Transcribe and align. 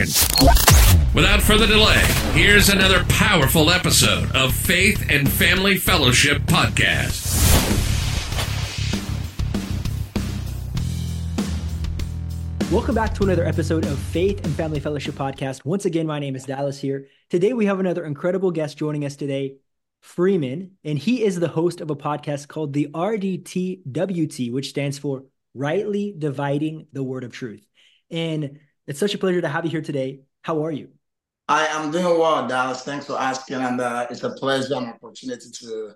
Without 0.00 1.42
further 1.42 1.66
delay, 1.66 2.02
here's 2.32 2.70
another 2.70 3.04
powerful 3.10 3.70
episode 3.70 4.34
of 4.34 4.54
Faith 4.54 5.04
and 5.10 5.30
Family 5.30 5.76
Fellowship 5.76 6.40
Podcast. 6.44 7.28
Welcome 12.72 12.94
back 12.94 13.12
to 13.16 13.24
another 13.24 13.44
episode 13.44 13.84
of 13.84 13.98
Faith 13.98 14.42
and 14.42 14.54
Family 14.54 14.80
Fellowship 14.80 15.16
Podcast. 15.16 15.66
Once 15.66 15.84
again, 15.84 16.06
my 16.06 16.18
name 16.18 16.34
is 16.34 16.44
Dallas 16.44 16.80
here. 16.80 17.08
Today, 17.28 17.52
we 17.52 17.66
have 17.66 17.78
another 17.78 18.06
incredible 18.06 18.52
guest 18.52 18.78
joining 18.78 19.04
us 19.04 19.16
today, 19.16 19.56
Freeman, 20.00 20.78
and 20.82 20.98
he 20.98 21.24
is 21.24 21.38
the 21.38 21.48
host 21.48 21.82
of 21.82 21.90
a 21.90 21.96
podcast 21.96 22.48
called 22.48 22.72
the 22.72 22.88
RDTWT, 22.94 24.50
which 24.50 24.70
stands 24.70 24.98
for 24.98 25.24
Rightly 25.52 26.14
Dividing 26.16 26.86
the 26.90 27.02
Word 27.02 27.24
of 27.24 27.32
Truth. 27.32 27.66
And 28.10 28.60
it's 28.86 28.98
such 28.98 29.14
a 29.14 29.18
pleasure 29.18 29.40
to 29.40 29.48
have 29.48 29.64
you 29.64 29.70
here 29.70 29.82
today. 29.82 30.20
How 30.42 30.64
are 30.64 30.72
you? 30.72 30.88
I 31.48 31.66
am 31.66 31.90
doing 31.90 32.04
well, 32.04 32.46
Dallas. 32.46 32.82
Thanks 32.82 33.06
for 33.06 33.20
asking, 33.20 33.56
and 33.56 33.80
uh, 33.80 34.06
it's 34.08 34.22
a 34.22 34.30
pleasure 34.30 34.74
and 34.74 34.86
opportunity 34.88 35.50
to 35.50 35.92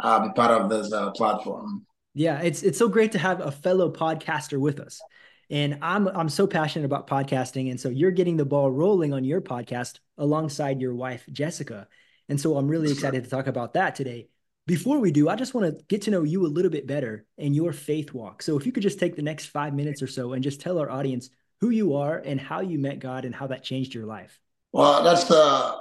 uh, 0.00 0.26
be 0.26 0.32
part 0.34 0.50
of 0.50 0.68
this 0.68 0.92
uh, 0.92 1.12
platform. 1.12 1.86
Yeah, 2.14 2.40
it's 2.40 2.62
it's 2.64 2.78
so 2.78 2.88
great 2.88 3.12
to 3.12 3.18
have 3.18 3.40
a 3.40 3.52
fellow 3.52 3.92
podcaster 3.92 4.58
with 4.58 4.80
us, 4.80 5.00
and 5.48 5.78
I'm 5.80 6.08
I'm 6.08 6.28
so 6.28 6.46
passionate 6.46 6.86
about 6.86 7.06
podcasting, 7.06 7.70
and 7.70 7.80
so 7.80 7.88
you're 7.88 8.10
getting 8.10 8.36
the 8.36 8.44
ball 8.44 8.70
rolling 8.70 9.12
on 9.14 9.22
your 9.22 9.40
podcast 9.40 10.00
alongside 10.18 10.80
your 10.80 10.94
wife 10.94 11.24
Jessica, 11.30 11.86
and 12.28 12.40
so 12.40 12.56
I'm 12.56 12.66
really 12.66 12.90
excited 12.90 13.22
to 13.22 13.30
talk 13.30 13.46
about 13.46 13.74
that 13.74 13.94
today. 13.94 14.28
Before 14.66 14.98
we 14.98 15.10
do, 15.10 15.28
I 15.28 15.36
just 15.36 15.54
want 15.54 15.66
to 15.66 15.84
get 15.84 16.02
to 16.02 16.10
know 16.10 16.22
you 16.22 16.46
a 16.46 16.48
little 16.48 16.70
bit 16.70 16.86
better 16.86 17.26
and 17.38 17.54
your 17.54 17.72
faith 17.72 18.12
walk. 18.12 18.42
So 18.42 18.56
if 18.56 18.66
you 18.66 18.72
could 18.72 18.82
just 18.82 19.00
take 19.00 19.16
the 19.16 19.22
next 19.22 19.46
five 19.46 19.74
minutes 19.74 20.02
or 20.02 20.06
so 20.06 20.32
and 20.32 20.44
just 20.44 20.60
tell 20.60 20.78
our 20.78 20.90
audience 20.90 21.30
who 21.60 21.70
you 21.70 21.96
are 21.96 22.16
and 22.18 22.40
how 22.40 22.60
you 22.60 22.78
met 22.78 22.98
God 22.98 23.24
and 23.24 23.34
how 23.34 23.46
that 23.48 23.62
changed 23.62 23.94
your 23.94 24.06
life? 24.06 24.38
Well, 24.72 25.04
that's 25.04 25.24
the 25.24 25.78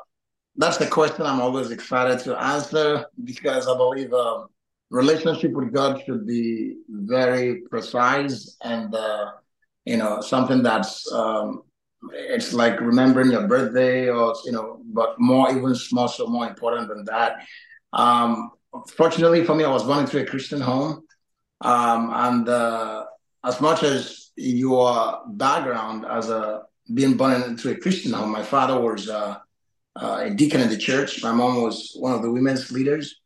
that's 0.56 0.78
the 0.78 0.88
question 0.88 1.26
I'm 1.26 1.40
always 1.40 1.72
excited 1.72 2.20
to 2.26 2.38
answer 2.38 3.06
because 3.24 3.68
I 3.68 3.78
believe 3.78 4.14
uh, 4.14 4.46
relationship 4.90 5.52
with 5.54 5.74
God 5.74 6.02
should 6.06 6.28
be 6.28 6.78
very 6.90 7.62
precise 7.70 8.58
and 8.62 8.94
uh, 8.94 9.32
you 9.86 9.98
know 9.98 10.22
something 10.22 10.62
that's 10.62 11.10
um, 11.14 11.64
it's 12.12 12.54
like 12.54 12.80
remembering 12.82 13.32
your 13.32 13.48
birthday 13.48 14.10
or 14.10 14.36
you 14.46 14.52
know, 14.52 14.82
but 14.86 15.16
more 15.20 15.50
even 15.52 15.76
more 15.92 16.10
so 16.10 16.28
more 16.28 16.48
important 16.48 16.90
than 16.90 17.06
that. 17.06 17.46
Um, 17.94 18.52
fortunately 18.90 19.46
for 19.46 19.56
me, 19.56 19.64
I 19.64 19.72
was 19.72 19.84
born 19.84 20.00
into 20.00 20.22
a 20.22 20.26
Christian 20.26 20.60
home, 20.60 21.06
um, 21.62 22.12
and 22.14 22.50
uh, 22.50 23.06
as 23.46 23.62
much 23.62 23.84
as 23.84 24.19
your 24.40 25.22
background 25.28 26.06
as 26.06 26.30
a 26.30 26.64
being 26.94 27.18
born 27.18 27.42
into 27.44 27.72
a 27.72 27.76
Christian 27.76 28.14
home. 28.14 28.32
My 28.32 28.44
father 28.44 28.80
was 28.80 29.10
uh, 29.10 29.38
uh, 29.96 30.20
a 30.22 30.30
deacon 30.30 30.62
in 30.62 30.70
the 30.70 30.78
church. 30.78 31.22
My 31.22 31.32
mom 31.32 31.62
was 31.62 31.94
one 31.96 32.14
of 32.14 32.22
the 32.22 32.32
women's 32.32 32.72
leaders. 32.72 33.20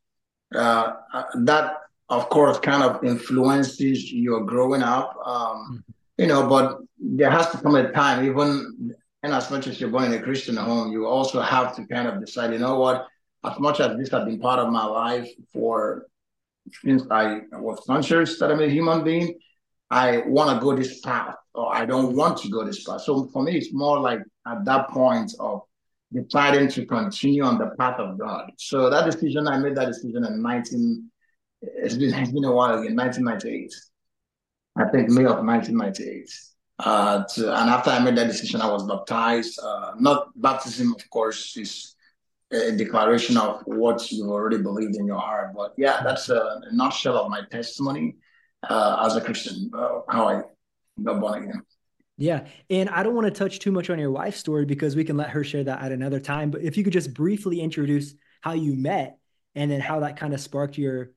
Uh, 0.53 0.93
uh 1.13 1.23
that, 1.43 1.77
of 2.09 2.29
course, 2.29 2.59
kind 2.59 2.83
of 2.83 3.03
influences 3.03 4.11
your 4.11 4.41
growing 4.43 4.83
up. 4.83 5.15
Um, 5.25 5.35
mm-hmm. 5.35 5.77
You 6.17 6.27
know, 6.27 6.47
but 6.47 6.79
there 6.99 7.31
has 7.31 7.49
to 7.49 7.57
come 7.57 7.75
a 7.75 7.91
time, 7.91 8.25
even 8.25 8.93
and 9.23 9.33
as 9.33 9.49
much 9.49 9.67
as 9.67 9.79
you're 9.79 9.89
born 9.89 10.05
in 10.05 10.13
a 10.13 10.21
Christian 10.21 10.57
home, 10.57 10.91
you 10.91 11.07
also 11.07 11.41
have 11.41 11.75
to 11.77 11.87
kind 11.87 12.07
of 12.07 12.19
decide, 12.19 12.51
you 12.51 12.59
know 12.59 12.77
what, 12.77 13.07
as 13.43 13.57
much 13.57 13.79
as 13.79 13.97
this 13.97 14.11
has 14.11 14.25
been 14.25 14.39
part 14.39 14.59
of 14.59 14.71
my 14.71 14.85
life 14.85 15.29
for 15.51 16.07
since 16.83 17.03
I 17.09 17.41
was 17.53 17.81
conscious 17.87 18.37
that 18.39 18.51
I'm 18.51 18.61
a 18.61 18.67
human 18.67 19.03
being, 19.03 19.39
I 19.93 20.23
want 20.25 20.49
to 20.49 20.63
go 20.63 20.75
this 20.75 21.01
path 21.01 21.35
or 21.53 21.73
I 21.73 21.85
don't 21.85 22.15
want 22.15 22.39
to 22.39 22.49
go 22.49 22.63
this 22.63 22.83
path. 22.83 23.01
So 23.01 23.27
for 23.31 23.43
me, 23.43 23.55
it's 23.55 23.71
more 23.71 23.99
like 23.99 24.21
at 24.47 24.65
that 24.65 24.89
point 24.89 25.31
of 25.39 25.61
deciding 26.11 26.67
to 26.69 26.85
continue 26.87 27.43
on 27.43 27.59
the 27.59 27.69
path 27.77 27.99
of 27.99 28.17
God. 28.17 28.49
So 28.57 28.89
that 28.89 29.05
decision, 29.05 29.47
I 29.47 29.59
made 29.59 29.75
that 29.75 29.85
decision 29.85 30.25
in 30.25 30.41
19, 30.41 31.11
it's 31.61 31.93
been, 31.93 32.11
it's 32.11 32.31
been 32.31 32.43
a 32.43 32.51
while 32.51 32.79
again, 32.79 32.95
1998. 32.95 33.71
I 34.75 34.89
think 34.89 35.09
May 35.09 35.25
of 35.25 35.45
1998. 35.45 36.27
Uh, 36.79 37.23
to, 37.25 37.55
and 37.55 37.69
after 37.69 37.91
I 37.91 37.99
made 37.99 38.17
that 38.17 38.27
decision, 38.27 38.61
I 38.61 38.71
was 38.71 38.87
baptized. 38.87 39.59
Uh, 39.61 39.91
not 39.99 40.29
baptism, 40.41 40.95
of 40.95 41.07
course, 41.11 41.55
is 41.55 41.95
a 42.51 42.71
declaration 42.71 43.37
of 43.37 43.61
what 43.65 44.11
you 44.11 44.31
already 44.31 44.57
believed 44.57 44.95
in 44.95 45.05
your 45.05 45.19
heart. 45.19 45.53
But 45.55 45.73
yeah, 45.77 46.01
that's 46.03 46.29
a, 46.29 46.61
a 46.63 46.73
nutshell 46.73 47.15
of 47.17 47.29
my 47.29 47.41
testimony 47.51 48.15
uh, 48.69 49.03
as 49.05 49.15
a 49.15 49.21
Christian, 49.21 49.71
uh, 49.73 49.99
how 50.09 50.27
I 50.27 50.41
got 51.01 51.19
born 51.19 51.43
again. 51.43 51.61
Yeah. 52.17 52.45
And 52.69 52.89
I 52.89 53.03
don't 53.03 53.15
want 53.15 53.25
to 53.25 53.31
touch 53.31 53.59
too 53.59 53.71
much 53.71 53.89
on 53.89 53.97
your 53.99 54.11
wife's 54.11 54.37
story 54.37 54.65
because 54.65 54.95
we 54.95 55.03
can 55.03 55.17
let 55.17 55.31
her 55.31 55.43
share 55.43 55.63
that 55.63 55.81
at 55.81 55.91
another 55.91 56.19
time. 56.19 56.51
But 56.51 56.61
if 56.61 56.77
you 56.77 56.83
could 56.83 56.93
just 56.93 57.13
briefly 57.13 57.59
introduce 57.59 58.13
how 58.41 58.53
you 58.53 58.75
met 58.75 59.17
and 59.55 59.71
then 59.71 59.79
how 59.79 60.01
that 60.01 60.17
kind 60.17 60.33
of 60.33 60.41
sparked 60.41 60.77
your 60.77 61.11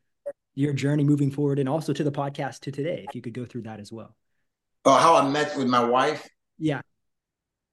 your 0.54 0.72
journey 0.72 1.04
moving 1.04 1.30
forward 1.30 1.58
and 1.58 1.68
also 1.68 1.92
to 1.92 2.02
the 2.02 2.10
podcast 2.10 2.60
to 2.60 2.72
today, 2.72 3.04
if 3.06 3.14
you 3.14 3.20
could 3.20 3.34
go 3.34 3.44
through 3.44 3.62
that 3.62 3.78
as 3.78 3.92
well. 3.92 4.16
Oh, 4.86 4.94
how 4.94 5.16
I 5.16 5.28
met 5.28 5.54
with 5.56 5.66
my 5.66 5.84
wife? 5.84 6.26
Yeah. 6.58 6.80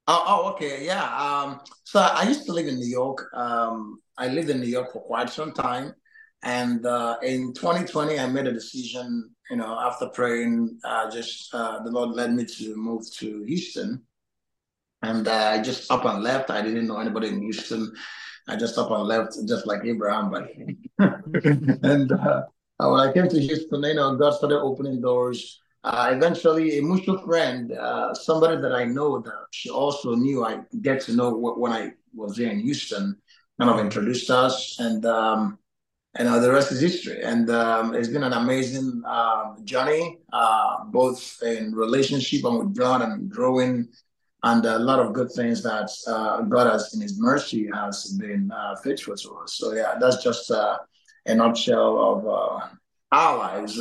Oh, 0.06 0.24
oh 0.26 0.52
okay. 0.52 0.84
Yeah. 0.84 1.02
Um, 1.02 1.60
so 1.84 2.00
I 2.00 2.24
used 2.24 2.44
to 2.44 2.52
live 2.52 2.66
in 2.66 2.76
New 2.76 2.86
York. 2.86 3.30
Um, 3.32 4.00
I 4.18 4.28
lived 4.28 4.50
in 4.50 4.60
New 4.60 4.66
York 4.66 4.92
for 4.92 5.00
quite 5.00 5.30
some 5.30 5.52
time. 5.52 5.94
And 6.42 6.84
uh, 6.84 7.16
in 7.22 7.54
2020, 7.54 8.18
I 8.18 8.26
made 8.26 8.46
a 8.46 8.52
decision, 8.52 9.33
you 9.50 9.56
know, 9.56 9.78
after 9.78 10.08
praying, 10.08 10.78
uh, 10.84 11.10
just 11.10 11.54
uh, 11.54 11.82
the 11.82 11.90
Lord 11.90 12.10
led 12.10 12.32
me 12.32 12.44
to 12.44 12.76
move 12.76 13.10
to 13.14 13.42
Houston. 13.42 14.02
And 15.02 15.28
uh, 15.28 15.50
I 15.52 15.62
just 15.62 15.90
up 15.90 16.04
and 16.04 16.22
left. 16.22 16.50
I 16.50 16.62
didn't 16.62 16.86
know 16.86 16.98
anybody 16.98 17.28
in 17.28 17.42
Houston. 17.42 17.94
I 18.48 18.56
just 18.56 18.78
up 18.78 18.90
and 18.90 19.02
left, 19.02 19.36
just 19.46 19.66
like 19.66 19.84
Abraham. 19.84 20.30
But 20.30 20.50
and 21.82 22.12
uh, 22.12 22.42
when 22.78 23.00
I 23.00 23.12
came 23.12 23.28
to 23.28 23.40
Houston, 23.40 23.82
you 23.82 23.94
know, 23.94 24.16
God 24.16 24.32
started 24.32 24.60
opening 24.60 25.00
doors. 25.00 25.60
Uh, 25.82 26.10
eventually, 26.14 26.78
a 26.78 26.82
mutual 26.82 27.18
friend, 27.26 27.70
somebody 28.14 28.60
that 28.62 28.72
I 28.72 28.84
know 28.84 29.20
that 29.20 29.46
she 29.50 29.68
also 29.68 30.14
knew, 30.14 30.42
I 30.42 30.60
get 30.80 31.02
to 31.02 31.14
know 31.14 31.34
when 31.36 31.72
I 31.72 31.92
was 32.14 32.36
there 32.36 32.50
in 32.50 32.60
Houston, 32.60 33.20
kind 33.60 33.70
of 33.70 33.78
introduced 33.78 34.30
us. 34.30 34.78
And 34.78 35.04
um, 35.04 35.58
and 36.16 36.28
uh, 36.28 36.38
the 36.38 36.50
rest 36.50 36.72
is 36.72 36.80
history. 36.80 37.22
And 37.22 37.50
um, 37.50 37.94
it's 37.94 38.08
been 38.08 38.22
an 38.22 38.32
amazing 38.32 39.02
um, 39.06 39.56
journey, 39.64 40.18
uh, 40.32 40.84
both 40.84 41.42
in 41.42 41.74
relationship 41.74 42.44
and 42.44 42.58
with 42.58 42.74
God 42.76 43.02
and 43.02 43.28
growing, 43.28 43.88
and 44.42 44.64
a 44.64 44.78
lot 44.78 45.00
of 45.00 45.12
good 45.12 45.30
things 45.32 45.62
that 45.62 45.90
uh, 46.06 46.42
God 46.42 46.70
has, 46.70 46.94
in 46.94 47.00
His 47.00 47.18
mercy, 47.18 47.68
has 47.72 48.16
been 48.18 48.50
uh, 48.52 48.76
faithful 48.76 49.16
to 49.16 49.36
us. 49.36 49.54
So 49.54 49.72
yeah, 49.72 49.94
that's 50.00 50.22
just 50.22 50.50
uh, 50.50 50.78
a 51.26 51.34
nutshell 51.34 51.98
of 51.98 52.26
uh, 52.26 52.68
our 53.10 53.38
lives, 53.38 53.80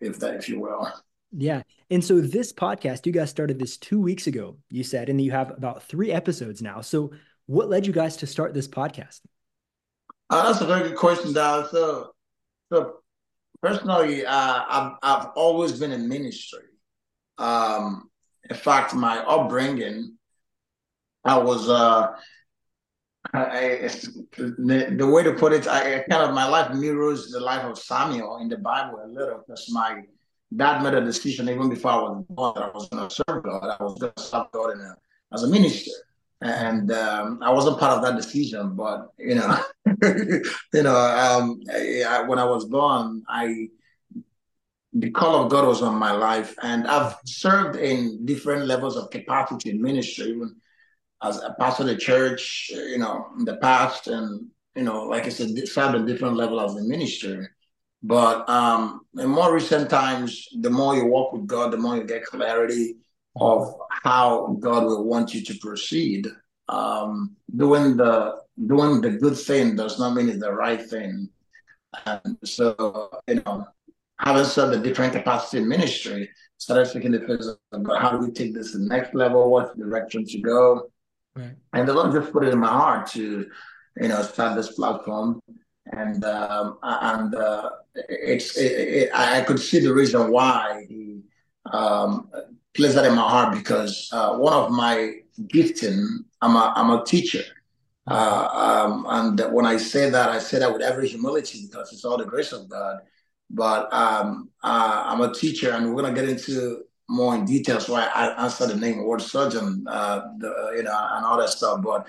if 0.00 0.18
that, 0.20 0.34
if 0.36 0.48
you 0.48 0.60
will. 0.60 0.88
Yeah. 1.32 1.62
And 1.90 2.04
so 2.04 2.20
this 2.20 2.52
podcast, 2.52 3.06
you 3.06 3.12
guys 3.12 3.30
started 3.30 3.58
this 3.58 3.76
two 3.76 4.00
weeks 4.00 4.26
ago, 4.26 4.58
you 4.70 4.84
said, 4.84 5.08
and 5.08 5.20
you 5.20 5.30
have 5.30 5.50
about 5.50 5.82
three 5.82 6.12
episodes 6.12 6.62
now. 6.62 6.80
So 6.80 7.12
what 7.46 7.68
led 7.68 7.86
you 7.86 7.92
guys 7.92 8.18
to 8.18 8.26
start 8.26 8.54
this 8.54 8.68
podcast? 8.68 9.20
Uh, 10.32 10.46
that's 10.46 10.62
a 10.62 10.66
very 10.66 10.88
good 10.88 10.96
question, 10.96 11.34
Dallas. 11.34 11.70
So, 11.70 12.12
so 12.72 12.94
personally, 13.60 14.24
uh, 14.24 14.64
I've 14.66 14.92
I've 15.02 15.26
always 15.36 15.78
been 15.78 15.92
in 15.92 16.08
ministry. 16.08 16.64
Um, 17.36 18.08
in 18.48 18.56
fact, 18.56 18.94
my 18.94 19.18
upbringing, 19.18 20.16
I 21.22 21.36
was 21.36 21.68
uh, 21.68 22.16
I, 23.34 23.90
the, 24.38 24.94
the 24.96 25.06
way 25.06 25.22
to 25.22 25.34
put 25.34 25.52
it, 25.52 25.68
I 25.68 26.02
kind 26.08 26.22
of 26.22 26.34
my 26.34 26.48
life 26.48 26.74
mirrors 26.74 27.30
the 27.30 27.40
life 27.40 27.64
of 27.64 27.78
Samuel 27.78 28.38
in 28.38 28.48
the 28.48 28.56
Bible 28.56 29.00
a 29.04 29.08
little 29.08 29.44
because 29.46 29.68
my 29.70 30.00
dad 30.56 30.82
made 30.82 30.94
a 30.94 31.04
decision 31.04 31.50
even 31.50 31.68
before 31.68 31.90
I 31.90 31.96
was 31.96 32.24
born 32.30 32.54
that 32.54 32.62
I 32.62 32.70
was 32.70 32.88
going 32.88 33.06
to 33.06 33.14
serve 33.14 33.42
God. 33.42 33.76
I 33.78 33.82
was 33.82 33.98
going 33.98 34.14
to 34.16 34.22
serve 34.22 34.46
God 34.52 34.70
in 34.70 34.80
a, 34.80 34.96
as 35.34 35.42
a 35.42 35.48
minister. 35.48 35.90
And 36.42 36.90
um, 36.90 37.38
I 37.42 37.50
wasn't 37.50 37.78
part 37.78 37.96
of 37.96 38.02
that 38.04 38.16
decision. 38.16 38.74
But 38.74 39.12
you 39.18 39.36
know, 39.36 39.58
you 40.74 40.82
know, 40.82 40.96
um, 40.96 41.60
I, 41.72 42.24
when 42.26 42.38
I 42.38 42.44
was 42.44 42.64
born, 42.64 43.22
I 43.28 43.68
the 44.92 45.10
call 45.10 45.44
of 45.44 45.50
God 45.50 45.66
was 45.66 45.82
on 45.82 45.94
my 45.96 46.12
life, 46.12 46.54
and 46.62 46.86
I've 46.86 47.16
served 47.24 47.76
in 47.76 48.26
different 48.26 48.66
levels 48.66 48.96
of 48.96 49.10
capacity 49.10 49.70
in 49.70 49.80
ministry, 49.80 50.26
even 50.26 50.56
as 51.22 51.40
a 51.42 51.54
pastor 51.58 51.84
of 51.84 51.88
the 51.88 51.96
church, 51.96 52.70
you 52.70 52.98
know, 52.98 53.28
in 53.38 53.44
the 53.44 53.56
past, 53.56 54.08
and 54.08 54.48
you 54.74 54.82
know, 54.82 55.04
like 55.04 55.26
I 55.26 55.28
said, 55.30 55.56
served 55.68 55.94
in 55.94 56.06
different 56.06 56.36
levels 56.36 56.72
of 56.72 56.82
the 56.82 56.88
ministry. 56.88 57.46
But 58.02 58.48
um, 58.48 59.02
in 59.16 59.28
more 59.28 59.54
recent 59.54 59.88
times, 59.88 60.48
the 60.60 60.70
more 60.70 60.96
you 60.96 61.06
walk 61.06 61.32
with 61.32 61.46
God, 61.46 61.72
the 61.72 61.76
more 61.76 61.96
you 61.96 62.04
get 62.04 62.24
clarity 62.24 62.96
of 63.36 63.74
how 63.90 64.56
God 64.60 64.84
will 64.84 65.04
want 65.04 65.34
you 65.34 65.42
to 65.42 65.54
proceed. 65.58 66.26
Um, 66.68 67.36
doing 67.54 67.96
the 67.96 68.40
doing 68.66 69.00
the 69.00 69.10
good 69.10 69.36
thing 69.36 69.76
does 69.76 69.98
not 69.98 70.14
mean 70.14 70.28
it's 70.28 70.40
the 70.40 70.52
right 70.52 70.82
thing. 70.82 71.28
And 72.06 72.38
so, 72.44 73.10
you 73.28 73.42
know, 73.44 73.66
having 74.18 74.44
served 74.44 74.74
a 74.74 74.80
different 74.80 75.12
capacity 75.12 75.58
in 75.58 75.68
ministry, 75.68 76.30
started 76.58 76.86
speaking 76.86 77.12
the 77.12 77.20
physical 77.20 77.58
about 77.72 78.00
how 78.00 78.10
do 78.12 78.18
we 78.18 78.32
take 78.32 78.54
this 78.54 78.72
to 78.72 78.78
the 78.78 78.86
next 78.86 79.14
level, 79.14 79.50
what 79.50 79.76
direction 79.76 80.24
to 80.24 80.38
go. 80.40 80.90
Right. 81.34 81.54
And 81.72 81.88
the 81.88 81.94
Lord 81.94 82.12
just 82.12 82.32
put 82.32 82.44
it 82.44 82.52
in 82.52 82.58
my 82.58 82.68
heart 82.68 83.08
to, 83.08 83.46
you 84.00 84.08
know, 84.08 84.22
start 84.22 84.56
this 84.56 84.72
platform. 84.72 85.40
And 85.92 86.24
um, 86.24 86.78
and 86.82 87.34
uh, 87.34 87.70
it's 87.94 88.56
it, 88.56 88.72
it, 88.72 89.10
I 89.12 89.42
could 89.42 89.58
see 89.58 89.80
the 89.80 89.92
reason 89.92 90.30
why 90.30 90.86
he 90.88 91.22
um, 91.70 92.30
placed 92.74 92.94
that 92.94 93.04
in 93.04 93.14
my 93.14 93.28
heart 93.28 93.54
because 93.54 94.08
uh, 94.12 94.36
one 94.36 94.52
of 94.52 94.70
my 94.70 95.14
gifting, 95.48 96.24
I'm 96.40 96.56
a 96.56 96.72
I'm 96.76 96.90
a 96.90 97.04
teacher. 97.04 97.44
Uh, 98.06 98.48
um, 98.52 99.06
and 99.08 99.52
when 99.52 99.64
I 99.64 99.76
say 99.76 100.10
that, 100.10 100.28
I 100.30 100.38
say 100.38 100.58
that 100.58 100.72
with 100.72 100.82
every 100.82 101.08
humility 101.08 101.66
because 101.66 101.92
it's 101.92 102.04
all 102.04 102.16
the 102.16 102.24
grace 102.24 102.52
of 102.52 102.68
God. 102.68 102.98
But 103.50 103.92
um, 103.92 104.48
uh, 104.62 105.04
I'm 105.06 105.20
a 105.20 105.32
teacher, 105.32 105.72
and 105.72 105.94
we're 105.94 106.02
gonna 106.02 106.14
get 106.14 106.28
into 106.28 106.84
more 107.08 107.34
in 107.34 107.44
detail. 107.44 107.78
So 107.80 107.94
I, 107.94 108.04
I 108.04 108.44
answer 108.44 108.66
the 108.66 108.76
name 108.76 109.04
word 109.04 109.20
surgeon, 109.20 109.84
uh, 109.86 110.22
the, 110.38 110.72
you 110.76 110.82
know, 110.82 111.08
and 111.12 111.24
all 111.24 111.38
that 111.38 111.50
stuff. 111.50 111.82
But 111.82 112.06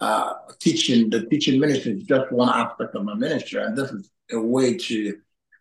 uh, 0.00 0.34
teaching, 0.60 1.10
the 1.10 1.26
teaching 1.26 1.60
ministry 1.60 1.92
is 1.92 2.04
just 2.04 2.30
one 2.30 2.48
aspect 2.48 2.94
of 2.94 3.04
my 3.04 3.14
ministry, 3.14 3.62
and 3.62 3.76
this 3.76 3.90
is 3.90 4.10
a 4.30 4.40
way 4.40 4.76
to, 4.76 4.94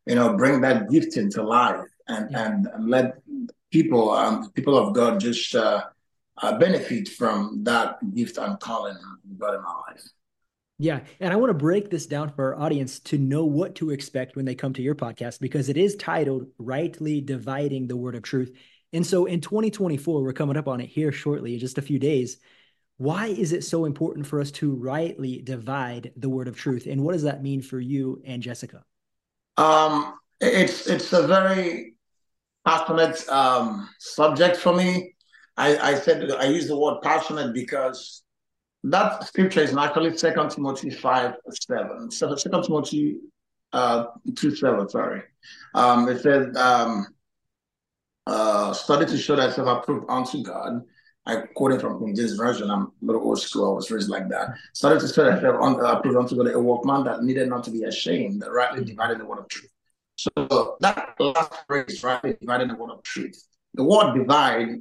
you 0.05 0.15
know, 0.15 0.37
bring 0.37 0.61
that 0.61 0.89
gift 0.89 1.17
into 1.17 1.41
life 1.41 1.85
and 2.07 2.31
yeah. 2.31 2.45
and, 2.45 2.67
and 2.67 2.89
let 2.89 3.15
people, 3.73 4.11
um, 4.11 4.51
people 4.51 4.77
of 4.77 4.93
God, 4.93 5.19
just 5.19 5.53
uh, 5.55 5.83
uh, 6.41 6.57
benefit 6.57 7.09
from 7.09 7.63
that 7.63 7.97
gift 8.13 8.37
and 8.37 8.57
calling 8.59 8.95
God 9.37 9.55
in 9.55 9.63
my 9.63 9.73
life. 9.89 10.03
Yeah. 10.77 11.01
And 11.19 11.33
I 11.33 11.35
want 11.37 11.49
to 11.49 11.55
break 11.55 11.89
this 11.89 12.05
down 12.05 12.31
for 12.31 12.53
our 12.53 12.61
audience 12.61 12.99
to 13.01 13.17
know 13.17 13.45
what 13.45 13.75
to 13.75 13.89
expect 13.89 14.35
when 14.35 14.45
they 14.45 14.55
come 14.55 14.73
to 14.73 14.81
your 14.81 14.95
podcast 14.95 15.39
because 15.39 15.69
it 15.69 15.77
is 15.77 15.95
titled 15.95 16.47
Rightly 16.57 17.21
Dividing 17.21 17.87
the 17.87 17.97
Word 17.97 18.15
of 18.15 18.23
Truth. 18.23 18.51
And 18.91 19.05
so 19.05 19.25
in 19.25 19.41
2024, 19.41 20.21
we're 20.21 20.33
coming 20.33 20.57
up 20.57 20.67
on 20.67 20.79
it 20.79 20.89
here 20.89 21.11
shortly, 21.11 21.55
in 21.55 21.59
just 21.59 21.77
a 21.77 21.81
few 21.81 21.99
days. 21.99 22.37
Why 22.97 23.27
is 23.27 23.53
it 23.53 23.63
so 23.63 23.85
important 23.85 24.27
for 24.27 24.39
us 24.39 24.51
to 24.51 24.71
rightly 24.75 25.41
divide 25.41 26.11
the 26.15 26.29
word 26.29 26.47
of 26.47 26.55
truth? 26.55 26.85
And 26.85 27.03
what 27.03 27.13
does 27.13 27.23
that 27.23 27.41
mean 27.41 27.61
for 27.61 27.79
you 27.79 28.21
and 28.23 28.43
Jessica? 28.43 28.83
Um, 29.57 30.19
it's 30.39 30.87
it's 30.87 31.11
a 31.11 31.25
very 31.25 31.92
passionate 32.65 33.27
um, 33.29 33.89
subject 33.99 34.57
for 34.57 34.75
me. 34.75 35.15
I, 35.57 35.77
I 35.77 35.95
said 35.95 36.31
I 36.31 36.45
use 36.45 36.67
the 36.67 36.77
word 36.77 37.01
passionate 37.01 37.53
because 37.53 38.23
that 38.83 39.25
scripture 39.25 39.61
is 39.61 39.75
actually 39.77 40.17
Second 40.17 40.49
Timothy 40.49 40.89
five 40.89 41.35
seven. 41.51 42.09
Second 42.11 42.63
Timothy 42.63 43.17
uh, 43.71 44.05
two 44.35 44.55
seven. 44.55 44.89
Sorry, 44.89 45.23
um, 45.73 46.09
it 46.09 46.21
says, 46.21 46.55
um, 46.57 47.07
uh, 48.27 48.73
"Study 48.73 49.05
to 49.05 49.17
show 49.17 49.35
thyself 49.35 49.83
approved 49.83 50.05
unto 50.09 50.43
God." 50.43 50.83
I 51.25 51.37
quoted 51.55 51.79
from 51.79 51.99
King 51.99 52.13
James 52.15 52.33
version. 52.33 52.69
I'm 52.69 52.81
a 52.81 52.91
little 53.01 53.21
old 53.23 53.39
school. 53.39 53.71
I 53.71 53.75
was 53.75 53.89
raised 53.89 54.09
like 54.09 54.27
that. 54.29 54.49
Study 54.73 54.99
to 54.99 55.07
show 55.07 55.31
thyself 55.31 55.55
approved 55.61 56.17
unto 56.17 56.35
God, 56.35 56.53
a 56.53 56.59
workman 56.59 57.05
that 57.05 57.23
needed 57.23 57.47
not 57.47 57.63
to 57.63 57.71
be 57.71 57.83
ashamed, 57.83 58.41
that 58.41 58.51
rightly 58.51 58.83
divided 58.83 59.19
the 59.19 59.25
word 59.25 59.39
of 59.39 59.47
truth. 59.47 59.71
So 60.23 60.77
that 60.79 61.15
last 61.19 61.53
phrase, 61.67 62.03
rightly 62.03 62.35
dividing 62.39 62.69
the 62.69 62.75
word 62.75 62.91
of 62.91 63.03
truth. 63.03 63.41
The 63.73 63.83
word 63.83 64.13
divide 64.15 64.79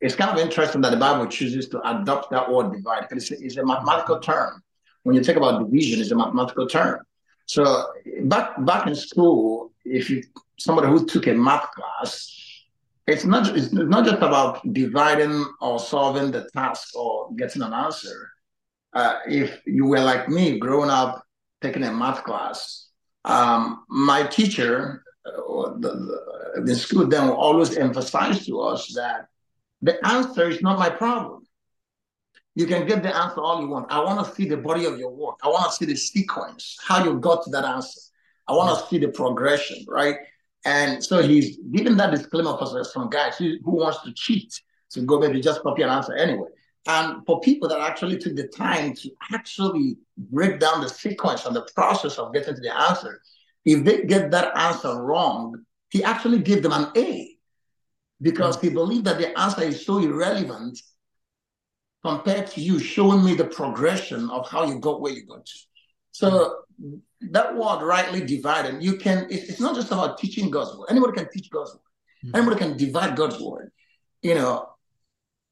it's 0.00 0.14
kind 0.14 0.30
of 0.30 0.38
interesting 0.38 0.80
that 0.80 0.90
the 0.90 0.96
Bible 0.96 1.26
chooses 1.26 1.68
to 1.68 1.80
adopt 1.88 2.30
that 2.30 2.50
word 2.50 2.72
divide 2.72 3.06
because 3.08 3.30
it's, 3.30 3.42
it's 3.42 3.56
a 3.58 3.64
mathematical 3.64 4.18
term. 4.18 4.62
When 5.02 5.14
you 5.14 5.22
talk 5.22 5.36
about 5.36 5.64
division, 5.64 6.00
it's 6.00 6.10
a 6.10 6.16
mathematical 6.16 6.66
term. 6.66 7.00
So 7.46 7.86
back 8.24 8.64
back 8.64 8.86
in 8.86 8.94
school, 8.94 9.72
if 9.84 10.08
you 10.08 10.22
somebody 10.58 10.88
who 10.88 11.04
took 11.04 11.26
a 11.26 11.34
math 11.34 11.70
class, 11.72 12.64
it's 13.06 13.24
not 13.24 13.56
it's 13.56 13.72
not 13.72 14.04
just 14.04 14.22
about 14.22 14.60
dividing 14.72 15.44
or 15.60 15.78
solving 15.78 16.30
the 16.30 16.48
task 16.54 16.96
or 16.96 17.30
getting 17.36 17.62
an 17.62 17.72
answer. 17.72 18.30
Uh, 18.92 19.18
if 19.26 19.60
you 19.66 19.86
were 19.86 20.00
like 20.00 20.28
me, 20.28 20.58
growing 20.58 20.90
up 20.90 21.24
taking 21.60 21.82
a 21.82 21.92
math 21.92 22.24
class, 22.24 22.89
um, 23.24 23.84
my 23.88 24.26
teacher, 24.26 25.04
uh, 25.26 25.72
the, 25.78 25.90
the, 26.56 26.62
the 26.64 26.74
school 26.74 27.06
then 27.06 27.28
will 27.28 27.36
always 27.36 27.76
emphasize 27.76 28.46
to 28.46 28.60
us 28.60 28.92
that 28.94 29.26
the 29.82 30.04
answer 30.06 30.48
is 30.48 30.62
not 30.62 30.78
my 30.78 30.90
problem. 30.90 31.42
You 32.54 32.66
can 32.66 32.86
get 32.86 33.02
the 33.02 33.14
answer 33.16 33.40
all 33.40 33.60
you 33.60 33.68
want. 33.68 33.90
I 33.90 34.02
want 34.02 34.26
to 34.26 34.34
see 34.34 34.48
the 34.48 34.56
body 34.56 34.84
of 34.84 34.98
your 34.98 35.10
work. 35.10 35.36
I 35.42 35.48
want 35.48 35.70
to 35.70 35.76
see 35.76 35.84
the 35.84 35.96
sequence, 35.96 36.76
how 36.82 37.04
you 37.04 37.18
got 37.18 37.44
to 37.44 37.50
that 37.50 37.64
answer. 37.64 38.00
I 38.48 38.52
want 38.52 38.78
to 38.78 38.86
see 38.88 38.98
the 38.98 39.08
progression, 39.08 39.84
right? 39.88 40.16
And 40.64 41.02
so 41.02 41.22
he's 41.22 41.58
giving 41.72 41.96
that 41.96 42.10
disclaimer 42.10 42.56
for 42.58 42.84
some 42.84 43.08
guys 43.08 43.38
who, 43.38 43.56
who 43.64 43.76
wants 43.76 44.02
to 44.02 44.12
cheat 44.12 44.60
to 44.90 45.02
go 45.02 45.18
maybe 45.18 45.40
just 45.40 45.62
copy 45.62 45.82
an 45.82 45.88
answer 45.88 46.14
anyway. 46.14 46.48
And 46.86 47.24
for 47.26 47.40
people 47.40 47.68
that 47.68 47.80
actually 47.80 48.18
took 48.18 48.36
the 48.36 48.48
time 48.48 48.94
to 48.96 49.10
actually 49.32 49.98
break 50.16 50.58
down 50.58 50.80
the 50.80 50.88
sequence 50.88 51.44
and 51.44 51.54
the 51.54 51.68
process 51.74 52.18
of 52.18 52.32
getting 52.32 52.54
to 52.54 52.60
the 52.60 52.74
answer, 52.74 53.20
if 53.64 53.84
they 53.84 54.04
get 54.04 54.30
that 54.30 54.56
answer 54.56 55.02
wrong, 55.02 55.64
he 55.90 56.02
actually 56.02 56.38
gave 56.38 56.62
them 56.62 56.72
an 56.72 56.90
A 56.96 57.36
because 58.22 58.56
mm. 58.56 58.62
he 58.62 58.70
believed 58.70 59.04
that 59.04 59.18
the 59.18 59.38
answer 59.38 59.62
is 59.62 59.84
so 59.84 59.98
irrelevant 59.98 60.80
compared 62.02 62.46
to 62.46 62.60
you 62.60 62.78
showing 62.78 63.24
me 63.24 63.34
the 63.34 63.44
progression 63.44 64.30
of 64.30 64.48
how 64.48 64.64
you 64.64 64.78
got 64.78 65.00
where 65.00 65.12
you 65.12 65.26
got 65.26 65.44
to. 65.44 65.58
So 66.12 66.62
that 67.20 67.54
word 67.54 67.84
rightly 67.84 68.24
divided, 68.24 68.82
you 68.82 68.96
can, 68.96 69.26
it's 69.30 69.60
not 69.60 69.74
just 69.74 69.92
about 69.92 70.18
teaching 70.18 70.50
God's 70.50 70.76
word. 70.76 70.86
Anybody 70.88 71.12
can 71.12 71.28
teach 71.30 71.50
God's 71.50 71.72
word. 71.72 71.80
Mm-hmm. 72.24 72.36
Anybody 72.36 72.58
can 72.58 72.76
divide 72.76 73.16
God's 73.16 73.38
word. 73.38 73.70
You 74.22 74.34
know, 74.34 74.69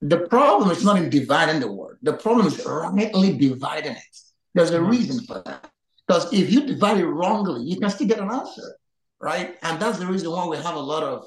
the 0.00 0.18
problem 0.28 0.70
is 0.70 0.84
not 0.84 0.96
in 0.98 1.10
dividing 1.10 1.60
the 1.60 1.70
word. 1.70 1.98
The 2.02 2.12
problem 2.12 2.46
is 2.46 2.64
rightly 2.64 3.36
dividing 3.36 3.92
it. 3.92 4.16
There's 4.54 4.70
a 4.70 4.78
mm-hmm. 4.78 4.90
reason 4.90 5.24
for 5.24 5.42
that. 5.44 5.70
Because 6.06 6.32
if 6.32 6.50
you 6.50 6.66
divide 6.66 6.98
it 6.98 7.06
wrongly, 7.06 7.64
you 7.64 7.78
can 7.78 7.90
still 7.90 8.06
get 8.06 8.18
an 8.18 8.30
answer, 8.30 8.76
right? 9.20 9.56
And 9.62 9.80
that's 9.80 9.98
the 9.98 10.06
reason 10.06 10.30
why 10.30 10.46
we 10.46 10.56
have 10.56 10.74
a 10.74 10.80
lot 10.80 11.02
of 11.02 11.26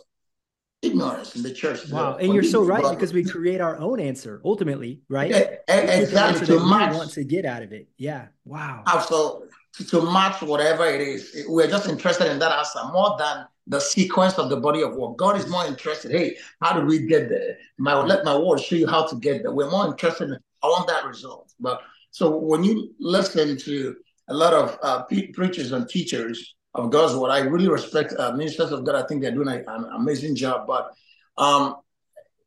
ignorance 0.82 1.36
in 1.36 1.44
the 1.44 1.54
church. 1.54 1.88
Wow, 1.90 2.18
and 2.18 2.34
you're 2.34 2.44
so 2.44 2.64
right 2.64 2.90
because 2.90 3.14
we 3.14 3.24
create 3.24 3.62
our 3.62 3.78
own 3.78 4.00
answer 4.00 4.42
ultimately, 4.44 5.02
right? 5.08 5.30
Yeah, 5.30 5.56
exactly. 5.68 6.48
To 6.48 6.66
match, 6.66 6.96
want 6.96 7.12
to 7.12 7.24
get 7.24 7.46
out 7.46 7.62
of 7.62 7.72
it. 7.74 7.90
Yeah. 7.98 8.28
Wow. 8.46 8.84
So 9.08 9.44
to, 9.76 9.86
to 9.86 10.02
match 10.12 10.42
whatever 10.42 10.86
it 10.86 11.02
is, 11.02 11.46
we're 11.48 11.68
just 11.68 11.88
interested 11.88 12.32
in 12.32 12.40
that 12.40 12.52
answer 12.52 12.80
more 12.92 13.16
than 13.20 13.46
the 13.68 13.80
sequence 13.80 14.38
of 14.38 14.50
the 14.50 14.58
body 14.58 14.82
of 14.82 14.96
work. 14.96 15.18
God 15.18 15.38
is 15.38 15.50
more 15.50 15.66
interested. 15.66 16.12
Hey, 16.12 16.38
how 16.62 16.80
do 16.80 16.86
we 16.86 17.06
get 17.06 17.30
there? 17.30 17.58
My 17.78 17.94
let 18.02 18.26
my 18.26 18.38
word 18.38 18.60
show 18.60 18.76
you 18.76 18.88
how 18.88 19.06
to 19.08 19.16
get 19.16 19.44
there. 19.44 19.52
We're 19.52 19.70
more 19.70 19.88
interested. 19.88 20.30
In, 20.30 20.40
I 20.64 20.68
want 20.68 20.88
that 20.88 21.06
result. 21.06 21.54
But 21.60 21.82
so 22.12 22.36
when 22.36 22.64
you 22.64 22.94
listen 23.00 23.58
to 23.58 23.96
a 24.28 24.34
lot 24.34 24.54
of 24.54 24.80
uh, 24.82 25.04
preachers 25.04 25.72
and 25.72 25.88
teachers 25.88 26.56
of 26.74 26.90
God's 26.90 27.16
word. 27.16 27.30
I 27.30 27.40
really 27.40 27.68
respect 27.68 28.14
uh, 28.18 28.32
ministers 28.32 28.72
of 28.72 28.86
God. 28.86 28.96
I 28.96 29.06
think 29.08 29.22
they're 29.22 29.32
doing 29.32 29.50
a, 29.50 29.64
an 29.68 29.86
amazing 29.94 30.36
job. 30.36 30.68
But 30.68 30.92
um, 31.38 31.76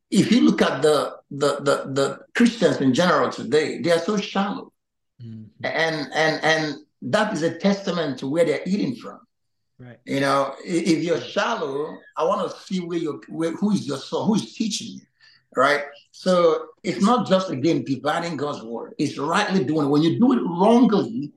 if 0.09 0.31
you 0.31 0.41
look 0.41 0.61
at 0.61 0.81
the, 0.81 1.17
the, 1.31 1.55
the 1.57 1.91
the 1.91 2.19
Christians 2.35 2.81
in 2.81 2.93
general 2.93 3.29
today, 3.29 3.79
they 3.79 3.91
are 3.91 3.99
so 3.99 4.17
shallow, 4.17 4.71
mm-hmm. 5.23 5.43
and 5.63 6.07
and 6.13 6.43
and 6.43 6.75
that 7.03 7.33
is 7.33 7.43
a 7.43 7.57
testament 7.57 8.19
to 8.19 8.27
where 8.27 8.45
they're 8.45 8.63
eating 8.65 8.95
from. 8.95 9.19
Right. 9.77 9.97
You 10.05 10.21
know, 10.21 10.55
if 10.63 11.03
you're 11.03 11.19
shallow, 11.19 11.97
I 12.15 12.23
want 12.23 12.49
to 12.49 12.57
see 12.57 12.79
where 12.79 12.97
you 12.97 13.21
where, 13.27 13.51
who 13.51 13.71
is 13.71 13.85
your 13.85 13.97
soul, 13.97 14.25
who 14.25 14.35
is 14.35 14.53
teaching 14.53 14.87
you, 14.95 15.01
right? 15.55 15.81
So 16.11 16.67
it's 16.81 17.01
not 17.01 17.27
just 17.27 17.49
again 17.49 17.83
dividing 17.83 18.37
God's 18.37 18.63
word; 18.63 18.93
it's 18.97 19.17
rightly 19.17 19.65
doing 19.65 19.87
it. 19.87 19.89
When 19.89 20.01
you 20.01 20.17
do 20.17 20.31
it 20.31 20.41
wrongly, 20.41 21.33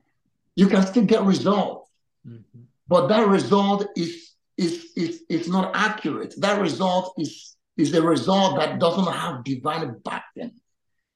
you 0.55 0.67
can 0.67 0.87
still 0.87 1.03
get 1.03 1.23
results. 1.23 1.89
Mm-hmm. 2.25 2.61
But 2.87 3.07
that 3.07 3.27
result 3.27 3.87
is 3.97 4.31
is 4.57 4.93
is 4.95 5.23
is 5.29 5.49
not 5.49 5.71
accurate. 5.75 6.33
That 6.37 6.61
result 6.61 7.15
is 7.17 7.57
is 7.77 7.93
a 7.93 8.01
result 8.01 8.57
that 8.57 8.79
doesn't 8.79 9.11
have 9.11 9.43
divine 9.43 9.97
backing. 10.03 10.51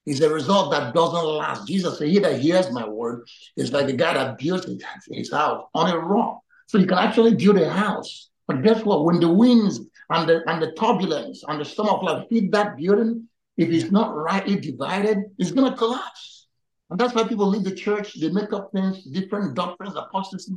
is 0.06 0.22
a 0.22 0.30
result 0.30 0.72
that 0.72 0.94
doesn't 0.94 1.26
last. 1.26 1.68
Jesus 1.68 1.98
said, 1.98 2.10
He 2.10 2.20
that 2.20 2.40
hears 2.40 2.72
my 2.72 2.88
word 2.88 3.28
is 3.56 3.72
like 3.72 3.88
the 3.88 3.94
guy 3.94 4.14
that 4.14 4.38
built 4.38 4.66
his 5.10 5.32
house 5.32 5.66
on 5.74 5.90
a 5.90 5.98
rock. 5.98 6.43
So 6.74 6.80
you 6.80 6.88
can 6.88 6.98
actually 6.98 7.36
build 7.36 7.58
a 7.58 7.70
house. 7.70 8.32
But 8.48 8.64
guess 8.64 8.84
what? 8.84 9.06
When 9.06 9.20
the 9.20 9.32
winds 9.32 9.80
and 10.10 10.28
the 10.28 10.42
and 10.50 10.60
the 10.60 10.72
turbulence 10.72 11.44
and 11.48 11.62
the 11.62 11.66
storm 11.66 11.90
of 11.90 12.02
life 12.02 12.26
hit 12.32 12.52
that 12.52 12.78
building, 12.78 13.30
if 13.58 13.70
it's 13.70 13.92
not 13.92 14.16
rightly 14.16 14.60
divided, 14.60 15.20
it's 15.38 15.52
gonna 15.52 15.78
collapse. 15.78 16.48
And 16.90 17.00
that's 17.00 17.14
why 17.14 17.28
people 17.28 17.46
leave 17.46 17.64
the 17.64 17.76
church, 17.76 18.20
they 18.20 18.32
make 18.32 18.54
up 18.54 18.72
things, 18.74 19.04
different 19.04 19.54
doctrines, 19.54 19.96
apostasy, 19.96 20.54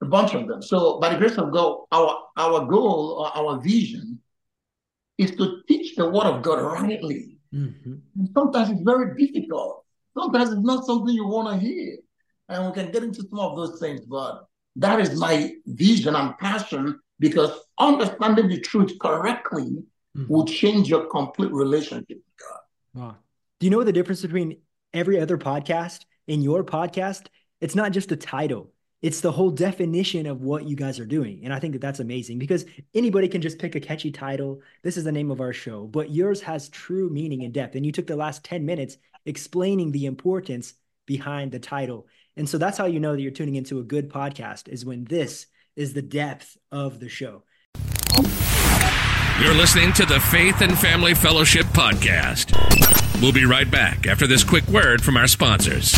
a 0.00 0.06
bunch 0.06 0.32
of 0.32 0.48
them. 0.48 0.62
So 0.62 0.98
by 1.00 1.10
the 1.10 1.18
grace 1.18 1.36
of 1.36 1.52
God, 1.52 1.84
our 1.92 2.16
our 2.38 2.64
goal 2.64 3.18
or 3.20 3.36
our 3.36 3.60
vision 3.60 4.18
is 5.18 5.32
to 5.32 5.60
teach 5.68 5.96
the 5.96 6.08
word 6.08 6.24
of 6.24 6.40
God 6.40 6.62
rightly. 6.62 7.36
Mm-hmm. 7.52 8.24
sometimes 8.34 8.70
it's 8.70 8.80
very 8.80 9.14
difficult. 9.22 9.84
Sometimes 10.16 10.52
it's 10.52 10.62
not 10.62 10.86
something 10.86 11.14
you 11.14 11.26
want 11.26 11.48
to 11.60 11.66
hear. 11.66 11.98
And 12.48 12.66
we 12.66 12.72
can 12.72 12.90
get 12.90 13.02
into 13.02 13.20
some 13.28 13.38
of 13.38 13.54
those 13.54 13.78
things, 13.78 14.00
but 14.06 14.46
that 14.76 15.00
is 15.00 15.18
my 15.18 15.52
vision 15.66 16.14
and 16.14 16.36
passion 16.38 17.00
because 17.18 17.50
understanding 17.78 18.48
the 18.48 18.60
truth 18.60 18.92
correctly 19.00 19.64
mm-hmm. 20.16 20.32
will 20.32 20.44
change 20.44 20.88
your 20.88 21.06
complete 21.06 21.52
relationship 21.52 22.08
with 22.08 22.36
God. 22.38 23.00
Wow. 23.02 23.16
Do 23.58 23.66
you 23.66 23.70
know 23.70 23.84
the 23.84 23.92
difference 23.92 24.22
between 24.22 24.58
every 24.92 25.20
other 25.20 25.38
podcast 25.38 26.04
and 26.28 26.42
your 26.42 26.62
podcast? 26.62 27.26
It's 27.60 27.74
not 27.74 27.92
just 27.92 28.08
the 28.08 28.16
title 28.16 28.72
it's 29.02 29.20
the 29.20 29.30
whole 29.30 29.50
definition 29.50 30.26
of 30.26 30.40
what 30.40 30.66
you 30.66 30.74
guys 30.74 30.98
are 30.98 31.06
doing 31.06 31.40
and 31.44 31.52
i 31.52 31.58
think 31.58 31.72
that 31.72 31.80
that's 31.80 32.00
amazing 32.00 32.38
because 32.38 32.64
anybody 32.94 33.28
can 33.28 33.42
just 33.42 33.58
pick 33.58 33.74
a 33.74 33.80
catchy 33.80 34.10
title 34.10 34.60
this 34.82 34.96
is 34.96 35.04
the 35.04 35.12
name 35.12 35.30
of 35.30 35.40
our 35.40 35.52
show 35.52 35.86
but 35.86 36.10
yours 36.10 36.40
has 36.40 36.68
true 36.70 37.10
meaning 37.10 37.44
and 37.44 37.52
depth 37.52 37.76
and 37.76 37.84
you 37.84 37.92
took 37.92 38.06
the 38.06 38.16
last 38.16 38.42
10 38.44 38.64
minutes 38.64 38.96
explaining 39.26 39.92
the 39.92 40.06
importance 40.06 40.74
behind 41.06 41.52
the 41.52 41.58
title 41.58 42.06
and 42.36 42.48
so 42.48 42.58
that's 42.58 42.78
how 42.78 42.86
you 42.86 43.00
know 43.00 43.12
that 43.12 43.22
you're 43.22 43.30
tuning 43.30 43.56
into 43.56 43.78
a 43.78 43.82
good 43.82 44.10
podcast 44.10 44.68
is 44.68 44.84
when 44.84 45.04
this 45.04 45.46
is 45.74 45.94
the 45.94 46.02
depth 46.02 46.56
of 46.70 47.00
the 47.00 47.08
show. 47.08 47.42
You're 49.40 49.54
listening 49.54 49.92
to 49.94 50.06
the 50.06 50.18
faith 50.18 50.62
and 50.62 50.78
family 50.78 51.14
fellowship 51.14 51.66
podcast. 51.66 52.52
We'll 53.20 53.32
be 53.32 53.44
right 53.44 53.70
back 53.70 54.06
after 54.06 54.26
this 54.26 54.44
quick 54.44 54.66
word 54.68 55.02
from 55.02 55.16
our 55.16 55.26
sponsors. 55.26 55.94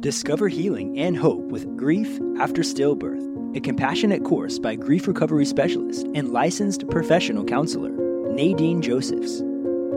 Discover 0.00 0.48
healing 0.48 0.98
and 0.98 1.16
hope 1.16 1.44
with 1.44 1.76
Grief 1.76 2.20
After 2.38 2.62
Stillbirth, 2.62 3.56
a 3.56 3.60
compassionate 3.60 4.24
course 4.24 4.58
by 4.58 4.74
grief 4.74 5.06
recovery 5.06 5.46
specialist 5.46 6.06
and 6.14 6.32
licensed 6.32 6.88
professional 6.90 7.44
counselor, 7.44 7.90
Nadine 8.32 8.82
Josephs. 8.82 9.42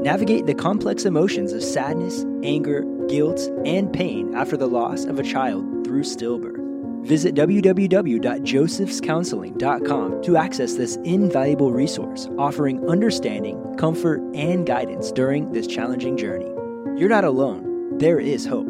Navigate 0.02 0.46
the 0.46 0.54
complex 0.54 1.06
emotions 1.06 1.54
of 1.54 1.64
sadness, 1.64 2.24
anger, 2.44 2.84
guilt, 3.08 3.50
and 3.66 3.92
pain 3.92 4.36
after 4.36 4.56
the 4.56 4.68
loss 4.68 5.06
of 5.06 5.18
a 5.18 5.24
child 5.24 5.66
through 5.84 6.04
stillbirth. 6.04 6.64
Visit 7.06 7.34
www.josephscounseling.com 7.36 10.22
to 10.24 10.38
access 10.38 10.76
this 10.76 10.96
invaluable 10.98 11.72
resource, 11.72 12.28
offering 12.38 12.88
understanding, 12.90 13.76
comfort, 13.78 14.22
and 14.36 14.68
guidance 14.68 15.12
during 15.12 15.52
this 15.52 15.68
challenging 15.68 16.18
journey. 16.18 16.52
You're 17.00 17.10
not 17.10 17.24
alone, 17.24 17.98
there 17.98 18.20
is 18.20 18.46
hope. 18.46 18.68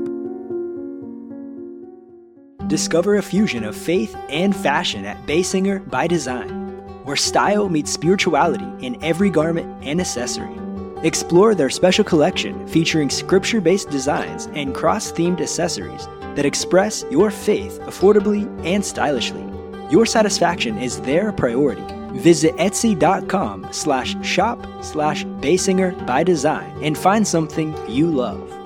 Discover 2.68 3.16
a 3.16 3.22
fusion 3.22 3.64
of 3.64 3.76
faith 3.76 4.16
and 4.30 4.56
fashion 4.56 5.06
at 5.06 5.26
Basinger 5.26 5.90
by 5.90 6.08
Design, 6.08 6.68
where 7.06 7.16
style 7.16 7.70
meets 7.70 7.92
spirituality 7.92 8.68
in 8.80 9.04
every 9.04 9.30
garment 9.30 9.84
and 9.84 10.00
accessory. 10.00 10.67
Explore 11.04 11.56
their 11.56 11.70
special 11.70 12.04
collection 12.04 12.68
featuring 12.68 13.10
scripture 13.10 13.62
based 13.62 13.90
designs 13.90 14.48
and 14.48 14.74
cross 14.74 15.12
themed 15.12 15.42
accessories 15.42 16.08
that 16.36 16.46
express 16.46 17.06
your 17.12 17.32
faith 17.32 17.80
affordably 17.82 18.48
and 18.66 18.84
stylishly. 18.84 19.46
Your 19.92 20.06
satisfaction 20.06 20.78
is 20.78 21.02
their 21.02 21.32
priority. 21.32 21.84
Visit 22.20 22.56
etsy.com 22.56 23.68
slash 23.72 24.16
shop 24.26 24.66
slash 24.82 25.24
Basinger 25.26 26.06
by 26.06 26.24
Design 26.24 26.84
and 26.84 26.98
find 26.98 27.28
something 27.28 27.76
you 27.90 28.10
love 28.10 28.58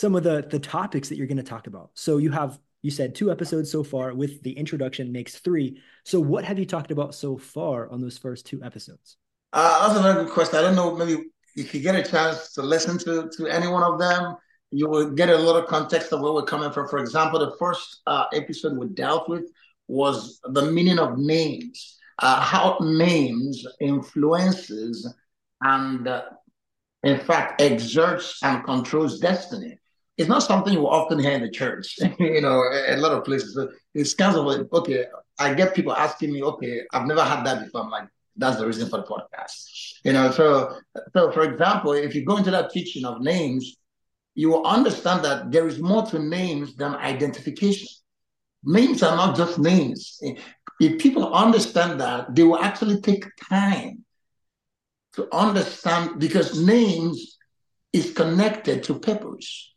some 0.00 0.14
of 0.14 0.22
the 0.22 0.46
the 0.50 0.58
topics 0.58 1.10
that 1.10 1.16
you're 1.16 1.26
going 1.26 1.36
to 1.36 1.42
talk 1.42 1.66
about. 1.66 1.90
So 1.92 2.16
you 2.16 2.30
have 2.30 2.58
you 2.80 2.90
said 2.90 3.14
two 3.14 3.30
episodes 3.30 3.70
so 3.70 3.84
far 3.84 4.14
with 4.14 4.42
the 4.42 4.52
introduction 4.52 5.12
makes 5.12 5.38
three. 5.38 5.82
So 6.04 6.18
what 6.18 6.44
have 6.44 6.58
you 6.58 6.64
talked 6.64 6.90
about 6.90 7.14
so 7.14 7.36
far 7.36 7.90
on 7.90 8.00
those 8.00 8.16
first 8.16 8.46
two 8.46 8.62
episodes? 8.64 9.18
Uh, 9.52 9.88
that's 9.88 9.98
a 9.98 10.02
very 10.02 10.24
good 10.24 10.32
question. 10.32 10.58
I 10.58 10.62
don't 10.62 10.76
know. 10.76 10.94
Maybe 10.94 11.24
if 11.56 11.74
you 11.74 11.80
get 11.80 11.94
a 11.94 12.02
chance 12.02 12.52
to 12.54 12.62
listen 12.62 12.98
to 12.98 13.30
to 13.36 13.46
any 13.46 13.66
one 13.66 13.82
of 13.82 13.98
them, 13.98 14.36
you 14.70 14.88
will 14.88 15.10
get 15.10 15.28
a 15.28 15.36
lot 15.36 15.60
of 15.60 15.68
context 15.68 16.12
of 16.12 16.20
where 16.20 16.32
we're 16.32 16.42
coming 16.42 16.70
from. 16.70 16.88
For 16.88 16.98
example, 16.98 17.40
the 17.40 17.56
first 17.58 18.02
uh, 18.06 18.26
episode 18.32 18.76
we 18.76 18.88
dealt 18.88 19.28
with 19.28 19.44
was 19.88 20.40
the 20.44 20.70
meaning 20.70 20.98
of 20.98 21.18
names, 21.18 21.98
uh, 22.20 22.40
how 22.40 22.78
names 22.80 23.66
influences 23.80 25.12
and 25.62 26.06
uh, 26.06 26.22
in 27.02 27.18
fact 27.18 27.60
exerts 27.60 28.38
and 28.42 28.64
controls 28.64 29.18
destiny 29.18 29.80
it's 30.20 30.28
not 30.28 30.42
something 30.42 30.74
you 30.74 30.86
often 30.86 31.18
hear 31.18 31.32
in 31.32 31.40
the 31.40 31.50
church. 31.50 31.98
you 32.18 32.42
know, 32.42 32.62
a, 32.62 32.94
a, 32.94 32.98
lot 32.98 33.12
of 33.12 33.24
places. 33.24 33.58
It's 33.94 34.12
kind 34.12 34.36
of 34.36 34.44
like, 34.44 34.70
okay, 34.70 35.06
I 35.38 35.54
get 35.54 35.74
people 35.74 35.94
asking 35.94 36.30
me, 36.30 36.42
okay, 36.42 36.82
I've 36.92 37.06
never 37.06 37.24
had 37.24 37.42
that 37.46 37.64
before. 37.64 37.82
I'm 37.82 37.90
like, 37.90 38.08
that's 38.36 38.56
the 38.58 38.66
reason 38.66 38.88
for 38.88 38.98
the 38.98 39.04
podcast. 39.04 39.98
You 40.04 40.12
know, 40.12 40.30
so 40.30 40.76
so 41.14 41.30
for 41.32 41.42
example, 41.42 41.92
if 41.92 42.14
you 42.14 42.24
go 42.24 42.36
into 42.36 42.50
that 42.50 42.70
teaching 42.70 43.04
of 43.04 43.20
names, 43.20 43.76
you 44.34 44.50
will 44.50 44.66
understand 44.66 45.24
that 45.24 45.50
there 45.50 45.66
is 45.66 45.78
more 45.80 46.04
to 46.06 46.18
names 46.18 46.74
than 46.76 46.94
identification. 46.94 47.88
Names 48.64 49.02
are 49.02 49.16
not 49.16 49.36
just 49.36 49.58
names. 49.58 50.20
If 50.80 51.00
people 51.00 51.32
understand 51.32 52.00
that, 52.00 52.34
they 52.34 52.42
will 52.42 52.58
actually 52.58 53.00
take 53.00 53.24
time 53.48 54.04
to 55.14 55.28
understand 55.34 56.18
because 56.18 56.64
names 56.64 57.38
is 57.92 58.12
connected 58.12 58.84
to 58.84 58.98
purpose 58.98 59.74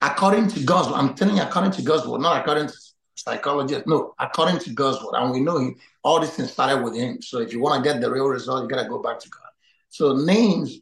according 0.00 0.48
to 0.48 0.60
God's. 0.60 0.92
I'm 0.94 1.14
telling 1.14 1.36
you, 1.36 1.42
according 1.42 1.72
to 1.72 1.82
God's 1.82 2.06
word, 2.06 2.20
not 2.20 2.40
according 2.40 2.68
to 2.68 2.74
psychology. 3.14 3.76
No, 3.86 4.14
according 4.18 4.60
to 4.60 4.72
God's 4.72 5.02
word. 5.02 5.14
And 5.18 5.32
we 5.32 5.40
know 5.40 5.72
all 6.06 6.20
these 6.20 6.30
things 6.30 6.52
started 6.52 6.84
with 6.84 6.94
him. 6.94 7.20
So 7.20 7.40
if 7.40 7.52
you 7.52 7.60
want 7.60 7.82
to 7.82 7.90
get 7.90 8.00
the 8.00 8.08
real 8.08 8.28
result, 8.28 8.62
you 8.62 8.68
got 8.68 8.80
to 8.80 8.88
go 8.88 9.02
back 9.02 9.18
to 9.18 9.28
God. 9.28 9.50
So 9.88 10.14
names 10.14 10.78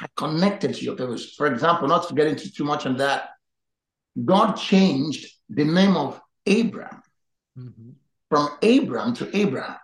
are 0.00 0.08
connected 0.16 0.74
to 0.74 0.84
your 0.84 0.96
purpose. 0.96 1.32
For 1.34 1.46
example, 1.46 1.86
not 1.86 2.08
to 2.08 2.14
get 2.14 2.26
into 2.26 2.52
too 2.52 2.64
much 2.64 2.84
on 2.84 2.96
that, 2.96 3.30
God 4.24 4.54
changed 4.54 5.28
the 5.48 5.64
name 5.64 5.96
of 5.96 6.20
Abraham 6.44 7.02
mm-hmm. 7.56 7.90
from 8.28 8.48
Abram 8.60 9.14
to 9.14 9.36
Abraham. 9.36 9.76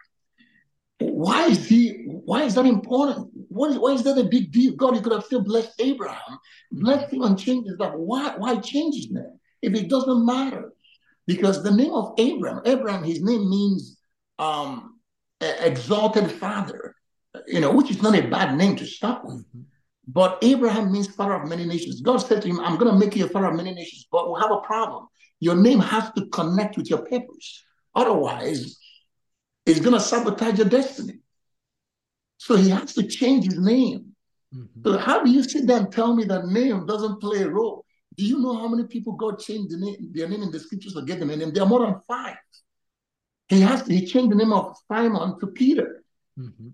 Why 0.99 1.47
is 1.47 1.69
he? 1.69 2.07
Why 2.07 2.43
is 2.43 2.55
that 2.57 2.67
important? 2.67 3.29
What 3.49 3.71
is, 3.71 3.79
why 3.79 3.93
is 3.93 4.03
that 4.05 4.19
a 4.19 4.25
big 4.25 4.51
deal? 4.51 4.75
God, 4.75 4.97
you 4.97 5.03
could 5.03 5.13
have 5.13 5.25
still 5.25 5.43
blessed 5.43 5.81
Abraham, 5.81 6.39
blessed 6.73 7.13
him 7.13 7.23
and 7.23 7.39
changed 7.39 7.69
his 7.69 7.79
life. 7.79 7.95
Why? 7.95 8.35
Why 8.37 8.57
change 8.57 8.97
his 8.97 9.11
name 9.11 9.39
if 9.63 9.73
it 9.75 9.89
doesn't 9.89 10.27
matter? 10.27 10.73
Because 11.27 11.63
the 11.63 11.71
name 11.71 11.93
of 11.93 12.15
Abram, 12.19 12.61
Abram, 12.65 13.05
his 13.05 13.23
name 13.23 13.49
means 13.49 13.99
um, 14.39 14.99
exalted 15.41 16.31
father. 16.31 16.95
You 17.47 17.61
know, 17.61 17.73
which 17.73 17.91
is 17.91 18.01
not 18.01 18.15
a 18.15 18.29
bad 18.29 18.57
name 18.57 18.77
to 18.77 18.87
start 18.87 19.25
with. 19.25 19.45
Mm-hmm. 19.49 19.63
But 20.07 20.39
Abraham 20.43 20.93
means 20.93 21.09
father 21.09 21.35
of 21.35 21.49
many 21.49 21.65
nations. 21.65 22.01
God 22.01 22.19
said 22.19 22.43
to 22.43 22.49
him, 22.49 22.61
I'm 22.61 22.77
going 22.77 22.93
to 22.93 22.99
make 22.99 23.17
you 23.17 23.25
a 23.25 23.29
father 23.29 23.47
of 23.47 23.55
many 23.55 23.73
nations, 23.73 24.07
but 24.13 24.29
we'll 24.29 24.41
have 24.41 24.53
a 24.53 24.61
problem. 24.61 25.09
Your 25.41 25.57
name 25.57 25.81
has 25.81 26.13
to 26.13 26.27
connect 26.27 26.77
with 26.77 26.91
your 26.91 27.01
purpose. 27.01 27.65
Otherwise, 27.95 28.79
it's 29.67 29.81
going 29.81 29.95
to 29.95 30.01
sabotage 30.01 30.59
your 30.59 30.69
destiny. 30.69 31.21
So 32.39 32.57
he 32.57 32.71
has 32.71 32.95
to 32.95 33.07
change 33.07 33.47
his 33.47 33.59
name. 33.59 34.15
Mm-hmm. 34.55 34.83
So 34.85 34.99
how 34.99 35.25
do 35.25 35.31
you 35.31 35.43
sit 35.43 35.67
there 35.67 35.79
and 35.79 35.91
tell 35.91 36.15
me 36.15 36.25
that 36.25 36.47
name 36.47 36.87
doesn't 36.87 37.21
play 37.21 37.43
a 37.43 37.49
role? 37.49 37.85
Do 38.17 38.25
you 38.25 38.39
know 38.39 38.57
how 38.57 38.69
many 38.69 38.87
people 38.87 39.15
God 39.15 39.41
changed 39.41 39.73
the 39.73 39.79
name, 39.79 40.13
their 40.13 40.29
name 40.29 40.43
in 40.43 40.51
the 40.51 40.61
scriptures 40.61 40.95
to 40.95 41.03
get 41.03 41.19
them 41.19 41.31
a 41.31 41.37
name? 41.37 41.53
There 41.53 41.63
are 41.63 41.69
more 41.69 41.81
than 41.81 42.01
five. 42.07 42.37
He 43.49 43.61
has 43.61 43.83
to, 43.83 43.95
he 43.95 44.07
changed 44.07 44.33
the 44.33 44.37
name 44.37 44.53
of 44.53 44.77
Simon 44.89 45.39
to 45.41 45.47
Peter. 45.49 46.03
Mm-hmm. 46.39 46.69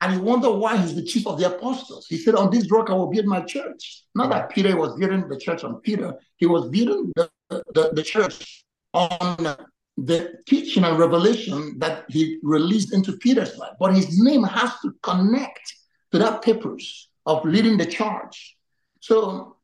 And 0.00 0.12
he 0.12 0.18
wondered 0.18 0.52
why 0.52 0.76
he's 0.76 0.94
the 0.94 1.02
chief 1.02 1.26
of 1.26 1.38
the 1.38 1.54
apostles. 1.54 2.06
He 2.06 2.18
said, 2.18 2.34
On 2.34 2.50
this 2.50 2.70
rock 2.70 2.90
I 2.90 2.94
will 2.94 3.10
build 3.10 3.26
my 3.26 3.40
church. 3.40 4.04
Not 4.14 4.30
that 4.30 4.50
Peter 4.50 4.76
was 4.76 4.98
building 4.98 5.28
the 5.28 5.38
church 5.38 5.64
on 5.64 5.80
Peter, 5.80 6.14
he 6.36 6.46
was 6.46 6.68
building 6.68 7.12
the, 7.16 7.30
the, 7.48 7.90
the 7.92 8.02
church 8.02 8.64
on 8.92 9.56
the 9.96 10.34
teaching 10.46 10.84
and 10.84 10.98
revelation 10.98 11.78
that 11.78 12.04
he 12.08 12.38
released 12.42 12.92
into 12.92 13.16
Peter's 13.16 13.56
life. 13.56 13.72
But 13.80 13.94
his 13.94 14.22
name 14.22 14.42
has 14.42 14.72
to 14.80 14.92
connect 15.02 15.74
to 16.12 16.18
that 16.18 16.42
purpose 16.42 17.08
of 17.24 17.44
leading 17.44 17.78
the 17.78 17.86
charge. 17.86 18.56
So 19.00 19.56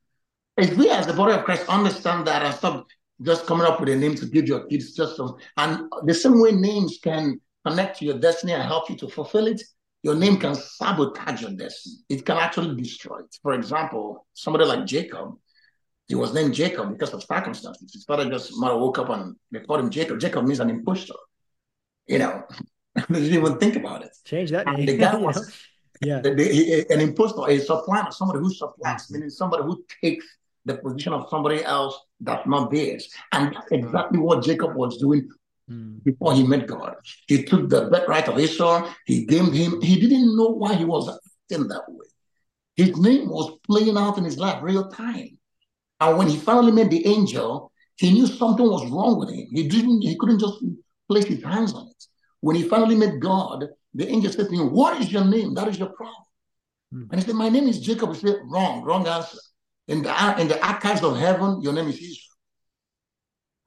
if 0.57 0.75
we 0.77 0.89
as 0.89 1.07
the 1.07 1.13
body 1.13 1.33
of 1.33 1.45
Christ 1.45 1.69
understand 1.69 2.27
that 2.27 2.43
and 2.43 2.55
stop 2.55 2.87
just 3.21 3.45
coming 3.45 3.65
up 3.65 3.79
with 3.79 3.89
a 3.89 3.95
name 3.95 4.15
to 4.15 4.25
give 4.25 4.47
your 4.47 4.65
kids 4.67 4.93
just 4.93 5.15
some, 5.17 5.35
and 5.57 5.89
the 6.05 6.13
same 6.13 6.39
way 6.41 6.51
names 6.51 6.99
can 7.01 7.39
connect 7.65 7.99
to 7.99 8.05
your 8.05 8.17
destiny 8.19 8.53
and 8.53 8.63
help 8.63 8.89
you 8.89 8.95
to 8.97 9.07
fulfill 9.07 9.47
it, 9.47 9.61
Your 10.03 10.15
name 10.15 10.37
can 10.37 10.53
sabotage 10.53 11.41
your 11.41 11.51
destiny. 11.51 11.95
It 12.09 12.25
can 12.25 12.35
actually 12.37 12.75
destroy 12.81 13.19
it. 13.19 13.37
For 13.41 13.53
example, 13.53 14.27
somebody 14.33 14.65
like 14.65 14.85
Jacob, 14.85 15.35
he 16.09 16.15
was 16.15 16.33
named 16.33 16.53
Jacob 16.53 16.89
because 16.91 17.13
of 17.13 17.23
circumstances. 17.23 17.93
His 17.93 18.03
father 18.03 18.29
just 18.29 18.51
mother 18.59 18.77
woke 18.77 18.99
up 18.99 19.09
and 19.09 19.37
they 19.51 19.59
called 19.61 19.79
him 19.79 19.89
Jacob. 19.89 20.19
Jacob 20.19 20.43
means 20.45 20.59
an 20.59 20.69
impostor. 20.69 21.13
You 22.07 22.19
know, 22.19 22.43
they 23.09 23.19
didn't 23.21 23.39
even 23.39 23.57
think 23.59 23.77
about 23.77 24.03
it. 24.03 24.11
Change 24.25 24.51
that 24.51 24.67
name. 24.67 24.85
The 24.85 24.97
guy 24.97 25.15
was 25.27 25.37
yeah. 26.01 26.19
the- 26.19 26.33
the- 26.35 26.85
an 26.89 26.99
impostor, 26.99 27.47
a 27.47 27.57
supplanter, 27.59 28.11
somebody 28.11 28.39
who 28.39 28.53
supplants, 28.53 29.09
meaning 29.09 29.29
somebody 29.29 29.63
who 29.63 29.85
takes 30.01 30.25
the 30.65 30.75
position 30.75 31.13
of 31.13 31.29
somebody 31.29 31.63
else 31.63 31.97
that's 32.23 32.47
not 32.47 32.71
theirs. 32.71 33.09
And 33.31 33.55
that's 33.55 33.71
exactly 33.71 34.19
what 34.19 34.43
Jacob 34.43 34.75
was 34.75 34.97
doing 34.97 35.29
Mm. 35.71 36.03
before 36.03 36.33
he 36.33 36.43
met 36.43 36.67
God. 36.67 36.95
He 37.25 37.43
took 37.43 37.69
the 37.69 37.85
birthright 37.85 38.27
of 38.27 38.37
Esau, 38.37 38.93
he 39.05 39.25
gave 39.25 39.53
him, 39.53 39.79
he 39.81 39.97
didn't 39.97 40.35
know 40.35 40.49
why 40.49 40.73
he 40.73 40.83
was 40.83 41.07
acting 41.07 41.69
that 41.69 41.85
way. 41.87 42.05
His 42.75 42.97
name 42.97 43.29
was 43.29 43.57
playing 43.65 43.97
out 43.97 44.17
in 44.17 44.25
his 44.25 44.37
life 44.37 44.61
real 44.61 44.89
time. 44.89 45.37
And 46.01 46.17
when 46.17 46.27
he 46.27 46.35
finally 46.37 46.73
met 46.73 46.89
the 46.89 47.05
angel, 47.07 47.71
he 47.95 48.11
knew 48.11 48.27
something 48.27 48.65
was 48.65 48.91
wrong 48.91 49.17
with 49.17 49.29
him. 49.29 49.47
He 49.51 49.69
didn't, 49.69 50.01
he 50.01 50.17
couldn't 50.17 50.39
just 50.39 50.61
place 51.07 51.25
his 51.25 51.41
hands 51.41 51.73
on 51.73 51.87
it. 51.87 52.03
When 52.41 52.57
he 52.57 52.63
finally 52.63 52.95
met 52.95 53.21
God, 53.21 53.69
the 53.93 54.09
angel 54.09 54.33
said 54.33 54.49
to 54.49 54.55
him, 54.55 54.73
What 54.73 54.99
is 54.99 55.13
your 55.13 55.23
name? 55.23 55.53
That 55.53 55.69
is 55.69 55.79
your 55.79 55.89
problem. 55.89 56.25
Hmm. 56.91 57.03
And 57.09 57.21
he 57.21 57.25
said, 57.25 57.35
My 57.35 57.47
name 57.47 57.69
is 57.69 57.79
Jacob. 57.79 58.13
He 58.13 58.19
said, 58.19 58.39
Wrong, 58.43 58.83
wrong 58.83 59.07
answer. 59.07 59.37
In 59.87 60.01
the, 60.01 60.35
in 60.39 60.47
the 60.47 60.65
archives 60.65 61.03
of 61.03 61.17
heaven, 61.17 61.61
your 61.61 61.73
name 61.73 61.89
is 61.89 61.95
Israel. 61.95 62.37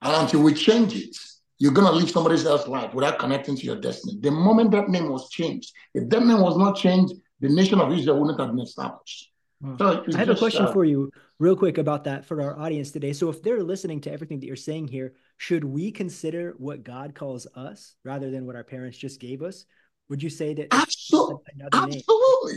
And 0.02 0.22
until 0.22 0.42
we 0.42 0.54
change 0.54 0.94
it, 0.94 1.16
you're 1.58 1.72
going 1.72 1.86
to 1.86 1.92
live 1.92 2.10
somebody 2.10 2.36
else's 2.44 2.68
life 2.68 2.94
without 2.94 3.18
connecting 3.18 3.56
to 3.56 3.62
your 3.64 3.76
destiny. 3.76 4.18
The 4.20 4.30
moment 4.30 4.70
that 4.72 4.88
name 4.88 5.10
was 5.10 5.28
changed, 5.30 5.72
if 5.94 6.08
that 6.08 6.24
name 6.24 6.40
was 6.40 6.56
not 6.56 6.76
changed, 6.76 7.14
the 7.40 7.48
nation 7.48 7.80
of 7.80 7.92
Israel 7.92 8.20
wouldn't 8.20 8.38
have 8.40 8.50
been 8.50 8.60
established. 8.60 9.30
Wow. 9.60 9.76
So 9.78 10.04
I 10.14 10.18
have 10.18 10.28
a 10.28 10.36
question 10.36 10.66
uh, 10.66 10.72
for 10.72 10.84
you, 10.84 11.10
real 11.38 11.56
quick, 11.56 11.78
about 11.78 12.04
that 12.04 12.26
for 12.26 12.42
our 12.42 12.58
audience 12.58 12.90
today. 12.90 13.14
So, 13.14 13.30
if 13.30 13.42
they're 13.42 13.62
listening 13.62 14.02
to 14.02 14.12
everything 14.12 14.38
that 14.40 14.46
you're 14.46 14.54
saying 14.54 14.88
here, 14.88 15.14
should 15.38 15.64
we 15.64 15.90
consider 15.90 16.54
what 16.58 16.84
God 16.84 17.14
calls 17.14 17.46
us 17.54 17.94
rather 18.04 18.30
than 18.30 18.44
what 18.44 18.54
our 18.54 18.64
parents 18.64 18.98
just 18.98 19.18
gave 19.18 19.42
us? 19.42 19.64
Would 20.10 20.22
you 20.22 20.28
say 20.28 20.52
that 20.54 20.68
Absolutely. 20.72 21.36
Absolutely. 21.72 22.54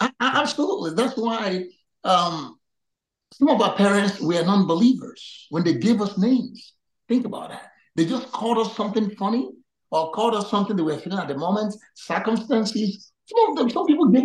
A- 0.00 0.04
a- 0.06 0.12
Absolutely. 0.20 0.94
That's 0.94 1.18
why 1.18 1.66
um, 2.04 2.57
some 3.32 3.48
of 3.48 3.60
our 3.60 3.74
parents 3.76 4.20
were 4.20 4.42
non 4.44 4.66
believers 4.66 5.46
when 5.50 5.64
they 5.64 5.74
gave 5.74 6.00
us 6.00 6.18
names. 6.18 6.74
Think 7.08 7.26
about 7.26 7.50
that. 7.50 7.70
They 7.96 8.04
just 8.04 8.30
called 8.32 8.58
us 8.58 8.76
something 8.76 9.10
funny 9.16 9.48
or 9.90 10.12
called 10.12 10.34
us 10.34 10.50
something 10.50 10.76
they 10.76 10.82
were 10.82 10.98
feeling 10.98 11.18
at 11.18 11.28
the 11.28 11.36
moment, 11.36 11.74
circumstances. 11.94 13.12
Some 13.26 13.50
of 13.50 13.56
them, 13.56 13.70
some 13.70 13.86
people 13.86 14.08
give, 14.08 14.24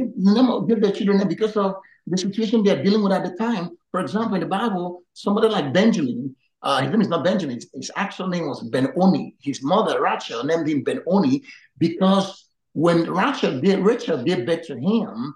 give 0.67 0.81
their 0.81 0.91
children 0.91 1.17
name 1.17 1.27
because 1.27 1.55
of 1.57 1.75
the 2.07 2.17
situation 2.17 2.63
they're 2.63 2.83
dealing 2.83 3.03
with 3.03 3.13
at 3.13 3.23
the 3.23 3.35
time. 3.37 3.71
For 3.91 3.99
example, 3.99 4.35
in 4.35 4.41
the 4.41 4.47
Bible, 4.47 5.03
somebody 5.13 5.47
like 5.47 5.73
Benjamin, 5.73 6.35
uh, 6.61 6.81
his 6.81 6.91
name 6.91 7.01
is 7.01 7.09
not 7.09 7.23
Benjamin, 7.23 7.59
his, 7.73 7.91
actual 7.95 8.27
name 8.27 8.47
was 8.47 8.61
Ben-Oni. 8.69 9.35
His 9.41 9.61
mother, 9.61 10.01
Rachel, 10.01 10.43
named 10.43 10.67
him 10.67 10.83
Ben-Oni 10.83 11.43
because 11.77 12.49
when 12.73 13.09
Rachel 13.09 13.61
Rachel 13.61 14.23
gave 14.23 14.45
birth 14.45 14.67
to 14.67 14.77
him 14.77 15.35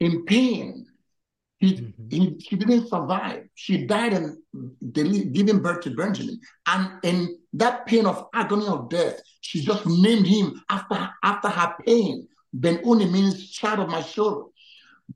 in 0.00 0.24
pain, 0.24 0.86
he, 1.64 1.72
Mhm. 1.74 2.12
he, 2.12 2.40
she 2.40 2.56
didn't 2.56 2.88
survive. 2.88 3.48
She 3.54 3.86
died 3.86 4.12
in 4.12 4.42
deli- 4.92 5.24
giving 5.36 5.60
birth 5.60 5.80
to 5.82 5.90
Benjamin. 5.90 6.38
And 6.66 6.98
in 7.02 7.38
that 7.54 7.86
pain 7.86 8.06
of 8.06 8.26
agony 8.34 8.66
of 8.66 8.88
death, 8.88 9.20
she 9.40 9.60
just 9.60 9.86
named 9.86 10.26
him 10.26 10.62
after, 10.68 11.10
after 11.22 11.48
her 11.48 11.74
pain. 11.86 12.28
Ben-Oni 12.52 13.06
means 13.06 13.50
child 13.50 13.80
of 13.80 13.88
my 13.88 14.02
sorrow. 14.02 14.50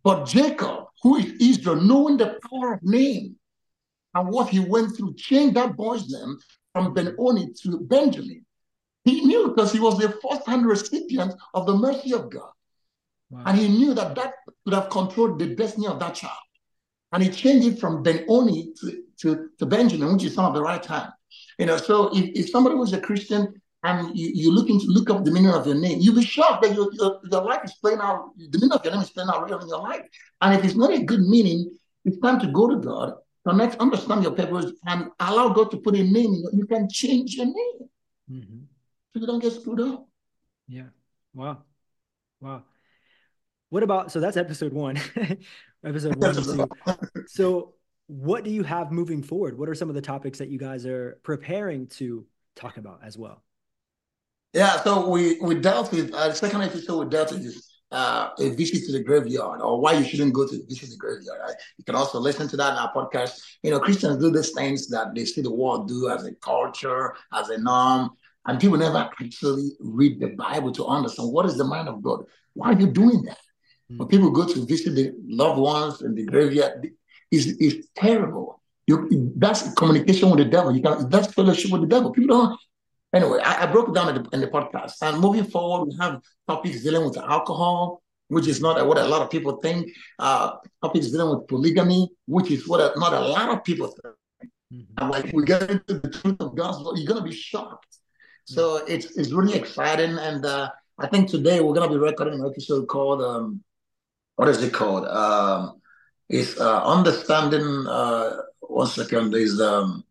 But 0.03 0.27
Jacob, 0.27 0.87
who 1.03 1.17
is 1.17 1.33
Israel, 1.41 1.81
knowing 1.81 2.17
the 2.17 2.39
power 2.49 2.75
of 2.75 2.83
name 2.83 3.37
and 4.15 4.29
what 4.29 4.49
he 4.49 4.61
went 4.61 4.97
through, 4.97 5.15
changed 5.15 5.55
that 5.57 5.77
boy's 5.77 6.09
name 6.09 6.39
from 6.73 6.95
Ben-Oni 6.95 7.53
to 7.63 7.81
Benjamin. 7.81 8.45
He 9.05 9.25
knew 9.25 9.49
because 9.49 9.73
he 9.73 9.81
was 9.81 9.99
the 9.99 10.11
first-hand 10.23 10.67
recipient 10.67 11.33
of 11.55 11.67
the 11.67 11.77
mercy 11.77 12.13
of 12.13 12.31
God. 12.31 12.53
Wow. 13.31 13.43
And 13.47 13.59
he 13.59 13.69
knew 13.69 13.95
that 13.95 14.15
that 14.15 14.35
could 14.65 14.75
have 14.75 14.89
controlled 14.91 15.39
the 15.39 15.55
destiny 15.55 15.87
of 15.87 15.99
that 16.01 16.15
child. 16.15 16.39
And 17.13 17.23
he 17.23 17.31
changed 17.31 17.67
it 17.67 17.79
from 17.79 18.03
Ben-Oni 18.03 18.73
to, 18.81 19.03
to, 19.21 19.49
to 19.59 19.67
Benjamin, 19.67 20.13
which 20.15 20.25
is 20.25 20.39
of 20.39 20.55
the 20.55 20.63
right 20.63 20.85
hand. 20.85 21.11
You 21.59 21.67
know, 21.67 21.77
so 21.77 22.11
if, 22.17 22.25
if 22.35 22.51
somebody 22.51 22.77
was 22.77 22.93
a 22.93 23.01
Christian 23.01 23.61
and 23.83 24.17
you, 24.17 24.31
you're 24.35 24.53
looking 24.53 24.79
to 24.81 24.87
look 24.87 25.11
up 25.11 25.25
the 25.25 25.31
meaning 25.31 25.51
of 25.51 25.67
your 25.67 25.75
name, 25.77 25.99
you'll 26.01 26.15
be 26.15 26.25
shocked 26.25 26.63
that 26.63 26.75
your, 26.75 26.89
your, 26.93 27.21
your 27.31 27.43
life 27.43 27.61
is 27.65 27.75
playing 27.83 28.01
out, 28.01 28.31
the 28.37 28.59
meaning 28.59 28.73
of 28.73 28.85
your 28.85 28.93
name 28.93 29.03
is 29.03 29.11
playing 29.11 29.29
out 29.31 29.45
real 29.49 29.59
in 29.61 29.69
your 29.69 29.81
life. 29.81 30.03
And 30.41 30.59
if 30.59 30.65
it's 30.65 30.75
not 30.75 30.93
a 30.93 31.03
good 31.03 31.21
meaning, 31.21 31.71
it's 32.05 32.19
time 32.19 32.41
to 32.41 32.47
go 32.49 32.69
to 32.69 32.77
God, 32.77 33.15
connect, 33.47 33.77
understand 33.77 34.23
your 34.23 34.33
purpose, 34.33 34.73
and 34.87 35.11
allow 35.21 35.49
God 35.51 35.71
to 35.73 35.79
put 35.79 35.95
a 35.97 36.03
name 36.03 36.17
in 36.17 36.35
you. 36.35 36.51
You 36.53 36.67
can 36.67 36.89
change 36.91 37.37
your 37.37 37.47
name 37.47 37.89
Mhm. 38.31 38.67
so 39.13 39.21
you 39.21 39.27
don't 39.27 39.41
get 39.41 39.53
screwed 39.55 39.81
up. 39.81 40.07
Yeah. 40.69 40.89
Wow. 41.35 41.65
Wow. 42.41 42.65
What 43.71 43.83
about 43.83 44.11
so 44.11 44.21
that's 44.21 44.37
episode 44.37 44.73
one, 44.73 44.99
episode 45.85 46.17
one. 46.17 46.69
So, 47.27 47.75
what 48.07 48.43
do 48.43 48.51
you 48.51 48.63
have 48.63 48.91
moving 48.91 49.23
forward? 49.23 49.59
What 49.59 49.69
are 49.69 49.75
some 49.75 49.91
of 49.91 49.95
the 49.95 50.01
topics 50.01 50.39
that 50.39 50.49
you 50.49 50.59
guys 50.59 50.87
are 50.87 51.19
preparing 51.23 51.87
to 51.99 52.27
talk 52.57 52.79
about 52.79 53.01
as 53.05 53.19
well? 53.19 53.43
Yeah, 54.55 54.81
so 54.83 55.11
we 55.11 55.39
we 55.41 55.55
dealt 55.57 55.93
with 55.93 56.13
uh, 56.15 56.29
the 56.29 56.35
second 56.35 56.63
episode. 56.63 57.05
We 57.05 57.11
dealt 57.11 57.31
with 57.31 57.45
this, 57.45 57.71
uh, 57.93 58.31
a 58.39 58.49
visit 58.51 58.87
to 58.87 58.93
the 58.93 59.05
graveyard, 59.05 59.61
or 59.61 59.79
why 59.79 59.93
you 59.93 60.05
shouldn't 60.05 60.33
go 60.33 60.47
to 60.47 60.67
visit 60.67 60.89
the 60.89 60.97
graveyard. 60.97 61.39
Right? 61.47 61.57
You 61.77 61.85
can 61.85 61.95
also 61.95 62.19
listen 62.19 62.49
to 62.49 62.57
that 62.57 62.73
in 62.73 62.79
our 62.79 62.93
podcast. 62.95 63.39
You 63.63 63.73
know, 63.73 63.81
Christians 63.81 64.17
do 64.17 64.31
these 64.31 64.53
things 64.53 64.89
that 64.89 65.15
they 65.15 65.27
see 65.27 65.43
the 65.43 65.55
world 65.55 65.89
do 65.89 66.09
as 66.09 66.25
a 66.25 66.35
culture, 66.37 67.15
as 67.35 67.51
a 67.51 67.59
norm, 67.59 68.13
and 68.47 68.59
people 68.59 68.79
never 68.79 69.11
actually 69.21 69.73
read 69.81 70.21
the 70.21 70.29
Bible 70.29 70.73
to 70.73 70.87
understand 70.87 71.31
what 71.31 71.45
is 71.45 71.59
the 71.59 71.65
mind 71.65 71.89
of 71.89 72.01
God. 72.01 72.25
Why 72.55 72.73
are 72.73 72.81
you 72.81 72.87
doing 72.87 73.23
that? 73.25 73.39
When 73.97 74.09
people 74.09 74.31
go 74.31 74.47
to 74.47 74.67
visit 74.67 74.95
the 74.95 75.13
loved 75.27 75.59
ones 75.59 76.03
in 76.03 76.15
the 76.15 76.25
graveyard, 76.25 76.91
is 77.31 77.47
is 77.59 77.89
terrible. 77.95 78.61
You 78.87 79.33
that's 79.37 79.73
communication 79.75 80.31
with 80.31 80.39
the 80.39 80.45
devil. 80.47 80.75
You 80.75 80.83
can 80.83 81.09
that's 81.09 81.33
fellowship 81.33 81.71
with 81.73 81.83
the 81.83 81.87
devil. 81.89 82.11
People 82.11 82.37
don't 82.37 82.61
Anyway, 83.15 83.39
I, 83.43 83.63
I 83.63 83.67
broke 83.67 83.89
it 83.89 83.95
down 83.95 84.15
in 84.15 84.23
the, 84.23 84.29
in 84.33 84.41
the 84.41 84.49
podcast. 84.49 84.95
And 85.01 85.19
moving 85.19 85.45
forward, 85.45 85.87
we 85.87 85.97
have 85.99 86.21
topics 86.47 86.83
dealing 86.83 87.07
with 87.07 87.17
alcohol, 87.17 88.03
which 88.29 88.47
is 88.47 88.61
not 88.61 88.87
what 88.87 88.99
a 88.99 89.05
lot 89.05 89.23
of 89.23 89.31
people 89.31 89.57
think. 89.57 89.91
Uh, 90.19 90.57
topics 90.83 91.09
dealing 91.11 91.35
with 91.35 91.49
polygamy, 91.49 92.11
which 92.27 92.51
is 92.51 92.69
what 92.69 92.81
a, 92.81 92.99
not 92.99 93.15
a 93.15 93.21
lot 93.21 93.49
of 93.49 93.65
people 93.65 93.87
think. 93.87 94.15
Mhm. 94.71 94.87
And 94.99 95.11
like 95.11 95.33
we 95.33 95.45
get 95.45 95.71
into 95.71 95.95
the 95.95 96.11
truth 96.11 96.37
of 96.41 96.55
gospel, 96.55 96.97
you're 96.97 97.09
gonna 97.09 97.25
be 97.25 97.33
shocked. 97.33 97.97
So 98.45 98.85
it's 98.87 99.17
it's 99.17 99.33
really 99.33 99.55
exciting. 99.55 100.19
And 100.19 100.45
uh, 100.45 100.71
I 100.99 101.07
think 101.07 101.31
today 101.31 101.61
we're 101.61 101.73
gonna 101.73 101.89
be 101.89 101.97
recording 101.97 102.41
an 102.41 102.47
episode 102.47 102.87
called 102.87 103.23
um, 103.23 103.65
what 104.39 104.49
is 104.49 104.63
it 104.63 104.73
called? 104.73 105.05
Um, 105.05 105.81
it's 106.29 106.61
uh, 106.61 106.85
understanding. 106.85 107.87
Uh, 107.89 108.37
one 108.61 108.87
second. 108.87 109.33
There's 109.33 109.61
um 109.61 110.05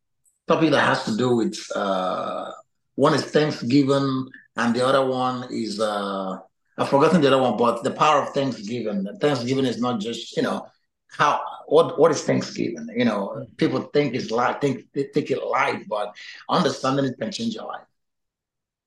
topic 0.49 0.71
that 0.71 0.85
has 0.85 1.05
to 1.05 1.15
do 1.15 1.37
with 1.37 1.57
uh, 1.73 2.51
one 2.95 3.13
is 3.13 3.23
Thanksgiving, 3.23 4.27
and 4.57 4.75
the 4.75 4.85
other 4.85 5.05
one 5.05 5.47
is 5.49 5.79
uh, 5.79 6.39
I've 6.77 6.89
forgotten 6.89 7.21
the 7.21 7.27
other 7.27 7.41
one, 7.41 7.55
but 7.55 7.83
the 7.83 7.91
power 7.91 8.23
of 8.23 8.33
Thanksgiving. 8.33 9.07
Thanksgiving 9.21 9.65
is 9.65 9.79
not 9.79 10.01
just 10.01 10.35
you 10.35 10.43
know 10.43 10.67
how 11.07 11.39
what 11.67 11.97
what 11.97 12.11
is 12.11 12.21
Thanksgiving? 12.23 12.85
You 12.97 13.05
know, 13.05 13.47
people 13.55 13.79
think 13.93 14.13
it's 14.13 14.29
life, 14.29 14.59
think 14.59 14.91
they 14.93 15.03
think 15.03 15.31
it 15.31 15.41
life, 15.41 15.83
but 15.87 16.13
understanding 16.49 17.05
it 17.05 17.17
can 17.17 17.31
change 17.31 17.55
your 17.55 17.67
life. 17.67 17.87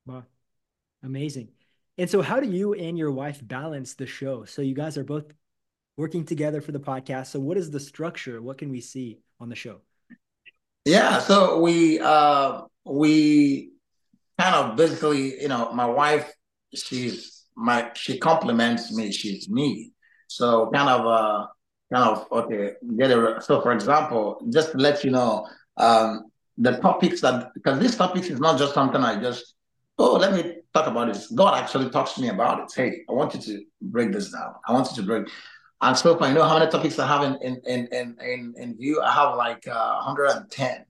Wow. 0.04 0.24
Amazing. 1.02 1.48
And 2.00 2.08
so, 2.08 2.22
how 2.22 2.40
do 2.40 2.48
you 2.48 2.72
and 2.72 2.96
your 2.96 3.12
wife 3.12 3.46
balance 3.46 3.92
the 3.92 4.06
show? 4.06 4.46
So, 4.46 4.62
you 4.62 4.74
guys 4.74 4.96
are 4.96 5.04
both 5.04 5.34
working 5.98 6.24
together 6.24 6.62
for 6.62 6.72
the 6.72 6.80
podcast. 6.80 7.26
So, 7.26 7.38
what 7.38 7.58
is 7.58 7.70
the 7.70 7.78
structure? 7.78 8.40
What 8.40 8.56
can 8.56 8.70
we 8.70 8.80
see 8.80 9.18
on 9.38 9.50
the 9.50 9.54
show? 9.54 9.82
Yeah, 10.86 11.18
so 11.18 11.60
we 11.60 12.00
uh 12.00 12.62
we 12.86 13.72
kind 14.38 14.54
of 14.54 14.76
basically, 14.76 15.42
you 15.42 15.48
know, 15.48 15.72
my 15.74 15.84
wife, 15.84 16.32
she's 16.74 17.44
my 17.54 17.90
she 17.94 18.18
compliments 18.18 18.90
me, 18.96 19.12
she's 19.12 19.50
me. 19.50 19.92
So 20.26 20.70
kind 20.72 20.88
of 20.88 21.06
uh 21.06 21.46
kind 21.92 22.16
of 22.16 22.32
okay, 22.32 22.76
get. 22.96 23.42
So 23.42 23.60
for 23.60 23.72
example, 23.72 24.42
just 24.48 24.72
to 24.72 24.78
let 24.78 25.04
you 25.04 25.10
know, 25.10 25.46
um 25.76 26.30
the 26.56 26.78
topics 26.78 27.20
that 27.20 27.52
because 27.52 27.78
this 27.78 27.94
topics 27.94 28.28
is 28.28 28.40
not 28.40 28.58
just 28.58 28.72
something 28.72 29.02
I 29.02 29.20
just 29.20 29.54
oh 29.98 30.14
let 30.14 30.32
me 30.32 30.59
talk 30.74 30.86
about 30.86 31.12
this. 31.12 31.28
God 31.28 31.62
actually 31.62 31.90
talks 31.90 32.14
to 32.14 32.22
me 32.22 32.28
about 32.28 32.60
it. 32.60 32.72
Hey, 32.74 33.02
I 33.08 33.12
want 33.12 33.34
you 33.34 33.40
to 33.40 33.64
break 33.82 34.12
this 34.12 34.30
down. 34.30 34.54
I 34.66 34.72
want 34.72 34.88
you 34.90 34.96
to 34.96 35.02
break 35.02 35.28
and 35.82 35.96
so 35.96 36.16
far, 36.16 36.28
you 36.28 36.34
know 36.34 36.44
how 36.44 36.58
many 36.58 36.70
topics 36.70 36.98
I 36.98 37.06
have 37.06 37.22
in 37.22 37.36
in 37.42 37.60
in 37.66 37.86
in 37.86 38.16
in, 38.20 38.54
in 38.58 38.76
view? 38.76 39.00
I 39.00 39.12
have 39.12 39.36
like 39.36 39.66
uh, 39.66 40.02
110. 40.04 40.84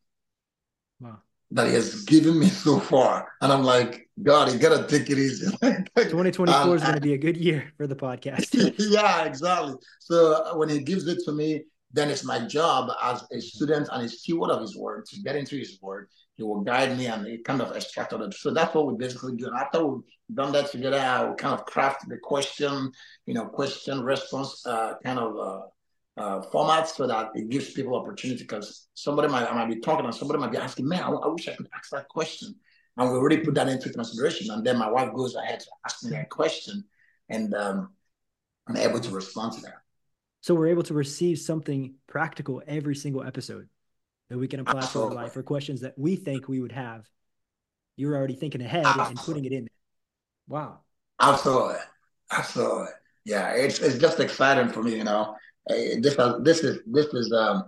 Wow. 1.00 1.18
that 1.52 1.68
He 1.68 1.74
has 1.74 2.04
given 2.04 2.38
me 2.38 2.48
so 2.48 2.80
far. 2.80 3.32
And 3.40 3.52
I'm 3.52 3.62
like, 3.62 4.08
God, 4.20 4.52
you 4.52 4.58
gotta 4.58 4.86
take 4.86 5.08
it 5.08 5.18
easy. 5.18 5.46
2024 5.96 6.54
um, 6.54 6.74
is 6.74 6.82
going 6.82 6.94
to 6.94 7.00
be 7.00 7.14
a 7.14 7.18
good 7.18 7.36
year 7.36 7.72
for 7.76 7.86
the 7.86 7.94
podcast. 7.94 8.48
yeah, 8.78 9.24
exactly. 9.24 9.74
So 10.00 10.32
uh, 10.32 10.56
when 10.56 10.68
He 10.68 10.80
gives 10.80 11.06
it 11.06 11.20
to 11.24 11.32
me, 11.32 11.62
then 11.92 12.10
it's 12.10 12.24
my 12.24 12.40
job 12.46 12.90
as 13.02 13.24
a 13.32 13.40
student 13.40 13.88
and 13.92 14.04
a 14.04 14.08
steward 14.08 14.50
of 14.50 14.60
His 14.60 14.76
Word 14.76 15.06
to 15.06 15.22
get 15.22 15.36
into 15.36 15.56
His 15.56 15.78
Word. 15.80 16.08
He 16.40 16.44
will 16.44 16.62
guide 16.62 16.96
me 16.96 17.05
and 17.05 17.26
he 17.26 17.37
kind 17.37 17.61
of 17.61 17.76
extracted 17.76 18.22
it. 18.22 18.33
So 18.33 18.50
that's 18.50 18.74
what 18.74 18.87
we 18.87 18.94
basically 18.96 19.37
do. 19.37 19.46
And 19.46 19.57
after 19.57 19.85
we've 19.85 20.00
done 20.33 20.53
that 20.53 20.70
together, 20.70 20.98
I 20.98 21.24
will 21.24 21.35
kind 21.35 21.53
of 21.53 21.66
craft 21.66 22.09
the 22.09 22.16
question, 22.16 22.90
you 23.26 23.35
know, 23.35 23.44
question 23.44 24.03
response 24.03 24.64
uh, 24.64 24.94
kind 25.05 25.18
of 25.18 25.37
uh, 25.37 25.61
uh, 26.18 26.40
format 26.50 26.88
so 26.88 27.07
that 27.07 27.33
it 27.35 27.50
gives 27.50 27.72
people 27.72 27.94
opportunity 27.94 28.42
because 28.42 28.88
somebody 28.94 29.29
might 29.29 29.53
I 29.53 29.55
might 29.55 29.68
be 29.68 29.81
talking 29.81 30.07
and 30.07 30.14
somebody 30.14 30.40
might 30.40 30.50
be 30.50 30.57
asking, 30.57 30.88
man, 30.88 31.03
I, 31.03 31.11
I 31.11 31.29
wish 31.29 31.46
I 31.46 31.57
could 31.57 31.68
ask 31.74 31.90
that 31.90 32.09
question. 32.09 32.55
And 32.96 33.11
we 33.11 33.18
already 33.18 33.44
put 33.44 33.55
that 33.57 33.68
into 33.68 33.90
consideration. 33.90 34.50
And 34.50 34.66
then 34.66 34.79
my 34.79 34.90
wife 34.90 35.12
goes 35.12 35.35
ahead 35.35 35.61
to 35.61 35.66
ask 35.85 36.03
me 36.03 36.12
that 36.12 36.31
question 36.31 36.85
and 37.29 37.53
um, 37.53 37.90
I'm 38.66 38.79
able 38.79 39.00
to 39.00 39.11
respond 39.11 39.53
to 39.57 39.61
that. 39.61 39.74
So 40.40 40.55
we're 40.55 40.68
able 40.68 40.85
to 40.85 40.94
receive 40.94 41.38
something 41.38 41.96
practical 42.07 42.62
every 42.66 42.94
single 42.94 43.22
episode 43.22 43.68
that 44.30 44.38
we 44.38 44.48
can 44.48 44.60
apply 44.60 44.80
Absolutely. 44.80 45.14
to 45.14 45.18
our 45.18 45.24
life 45.24 45.36
or 45.36 45.42
questions 45.42 45.82
that 45.82 45.98
we 45.98 46.16
think 46.16 46.48
we 46.48 46.60
would 46.60 46.72
have. 46.72 47.06
You're 47.96 48.16
already 48.16 48.34
thinking 48.34 48.62
ahead 48.62 48.86
Absolutely. 48.86 49.10
and 49.10 49.18
putting 49.18 49.44
it 49.44 49.52
in 49.52 49.64
there. 49.64 49.68
Wow. 50.48 50.78
Absolutely. 51.20 51.76
Absolutely. 52.30 52.86
Yeah, 53.26 53.50
it's 53.50 53.80
it's 53.80 53.98
just 53.98 54.18
exciting 54.18 54.70
for 54.70 54.82
me, 54.82 54.96
you 54.96 55.04
know 55.04 55.36
this 55.66 56.16
is 56.16 56.42
this 56.42 56.64
is 56.64 56.78
this 56.86 57.06
is 57.06 57.32
um 57.32 57.64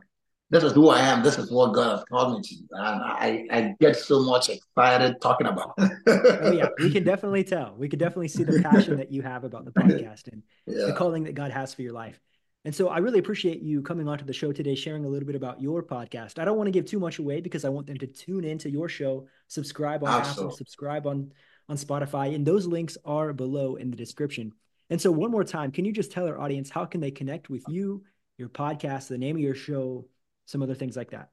this 0.51 0.65
is 0.65 0.73
who 0.73 0.91
I 0.91 1.01
am. 1.01 1.23
This 1.23 1.39
is 1.39 1.51
what 1.51 1.73
God 1.73 1.97
has 1.97 2.05
called 2.05 2.35
me 2.35 2.43
to, 2.43 2.55
and 2.73 3.03
I 3.03 3.47
I 3.51 3.75
get 3.81 3.97
so 3.97 4.23
much 4.23 4.51
excited 4.51 5.19
talking 5.23 5.47
about. 5.47 5.73
oh 5.79 6.53
yeah, 6.53 6.69
we 6.79 6.91
can 6.91 7.05
definitely 7.05 7.45
tell. 7.45 7.75
We 7.79 7.89
can 7.89 7.99
definitely 7.99 8.29
see 8.29 8.45
the 8.45 8.61
passion 8.63 8.99
that 8.99 9.11
you 9.11 9.23
have 9.23 9.45
about 9.45 9.65
the 9.65 9.71
podcast 9.71 10.29
and 10.33 10.43
yeah. 10.67 10.87
the 10.87 10.93
calling 10.93 11.25
that 11.25 11.35
God 11.35 11.53
has 11.53 11.73
for 11.73 11.81
your 11.81 11.95
life. 11.95 12.21
And 12.65 12.75
so 12.75 12.89
I 12.89 12.99
really 12.99 13.19
appreciate 13.19 13.61
you 13.61 13.83
coming 13.83 14.09
onto 14.09 14.25
the 14.25 14.33
show 14.33 14.53
today, 14.53 14.77
sharing 14.77 15.05
a 15.05 15.09
little 15.09 15.27
bit 15.27 15.35
about 15.35 15.61
your 15.61 15.83
podcast. 15.83 16.39
I 16.39 16.45
don't 16.45 16.57
want 16.57 16.69
to 16.69 16.73
give 16.73 16.85
too 16.85 17.01
much 17.01 17.19
away 17.19 17.41
because 17.41 17.65
I 17.65 17.69
want 17.69 17.89
them 17.89 17.97
to 17.99 18.07
tune 18.07 18.45
into 18.45 18.71
your 18.71 18.89
show, 18.89 19.27
subscribe 19.49 20.05
on 20.05 20.11
Absolutely. 20.11 20.45
Apple, 20.45 20.57
subscribe 20.57 21.07
on 21.07 21.33
on 21.69 21.77
Spotify, 21.77 22.35
and 22.35 22.45
those 22.45 22.67
links 22.67 22.99
are 23.05 23.33
below 23.33 23.77
in 23.77 23.91
the 23.91 23.97
description. 23.97 24.53
And 24.91 25.01
so, 25.01 25.11
one 25.11 25.31
more 25.31 25.45
time, 25.45 25.71
can 25.73 25.85
you 25.85 25.93
just 25.93 26.13
tell 26.13 26.27
our 26.29 26.41
audience 26.41 26.71
how 26.71 26.85
can 26.85 27.01
they 27.01 27.11
connect 27.11 27.49
with 27.49 27.65
you, 27.69 28.05
your 28.37 28.49
podcast, 28.49 29.09
the 29.09 29.19
name 29.19 29.37
of 29.37 29.43
your 29.43 29.55
show, 29.55 30.07
some 30.45 30.63
other 30.63 30.75
things 30.75 30.97
like 30.97 31.11
that? 31.11 31.31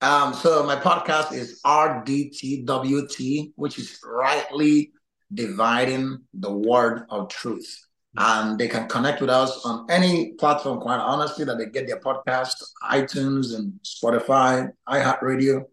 Um, 0.00 0.34
so 0.34 0.64
my 0.64 0.76
podcast 0.76 1.32
is 1.32 1.60
RDTWT, 1.64 3.52
which 3.56 3.78
is 3.78 3.98
rightly 4.04 4.92
dividing 5.32 6.18
the 6.34 6.52
word 6.52 7.06
of 7.08 7.30
truth. 7.30 7.86
And 8.16 8.58
they 8.58 8.68
can 8.68 8.88
connect 8.88 9.20
with 9.20 9.30
us 9.30 9.64
on 9.64 9.86
any 9.90 10.32
platform, 10.34 10.80
quite 10.80 11.00
honestly, 11.00 11.44
that 11.44 11.58
they 11.58 11.66
get 11.66 11.88
their 11.88 11.98
podcast, 11.98 12.62
iTunes 12.84 13.54
and 13.56 13.72
Spotify, 13.82 14.70
iHeartRadio. 14.88 15.64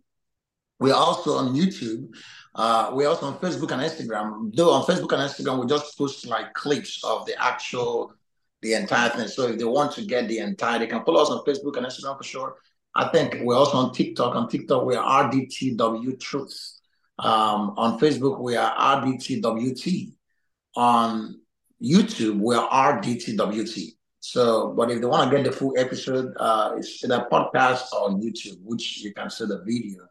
We're 0.80 0.96
also 0.96 1.38
on 1.38 1.54
YouTube. 1.54 2.08
Uh, 2.56 2.90
we're 2.94 3.08
also 3.08 3.28
on 3.28 3.38
Facebook 3.38 3.72
and 3.72 3.82
Instagram. 3.82 4.56
Though 4.56 4.72
on 4.72 4.84
Facebook 4.86 5.14
and 5.14 5.22
Instagram, 5.22 5.62
we 5.62 5.68
just 5.68 5.96
post 5.96 6.26
like 6.26 6.54
clips 6.54 7.04
of 7.04 7.28
the 7.28 7.40
actual, 7.42 8.14
the 8.64 8.74
entire 8.74 9.10
thing. 9.10 9.28
So 9.28 9.48
if 9.48 9.60
they 9.60 9.64
want 9.64 9.92
to 9.94 10.02
get 10.06 10.28
the 10.28 10.40
entire, 10.40 10.80
they 10.80 10.88
can 10.88 11.06
follow 11.06 11.22
us 11.22 11.30
on 11.30 11.46
Facebook 11.46 11.78
and 11.78 11.86
Instagram 11.86 12.18
for 12.18 12.24
sure. 12.24 12.56
I 12.96 13.10
think 13.10 13.38
we're 13.42 13.56
also 13.56 13.78
on 13.78 13.94
TikTok. 13.94 14.36
On 14.36 14.50
TikTok, 14.50 14.86
we 14.86 14.96
are 14.96 15.30
RDTW 15.30 16.20
Truth. 16.20 16.80
Um, 17.20 17.76
on 17.78 18.00
Facebook, 18.00 18.40
we 18.42 18.56
are 18.56 18.76
RDTWT. 18.76 20.14
On 20.76 21.41
YouTube, 21.82 22.40
we 22.40 22.56
are 22.56 22.70
RDTWT. 22.70 23.96
So, 24.20 24.74
but 24.78 24.92
if 24.92 25.02
they 25.02 25.08
want 25.08 25.32
to 25.32 25.36
get 25.36 25.46
the 25.46 25.52
full 25.52 25.74
episode, 25.78 26.34
uh, 26.38 26.76
it's 26.78 27.04
in 27.04 27.12
a 27.12 27.26
podcast 27.26 27.92
on 27.94 28.22
YouTube, 28.22 28.60
which 28.64 29.00
you 29.00 29.14
can 29.14 29.30
see 29.30 29.46
the 29.46 29.64
video. 29.64 30.08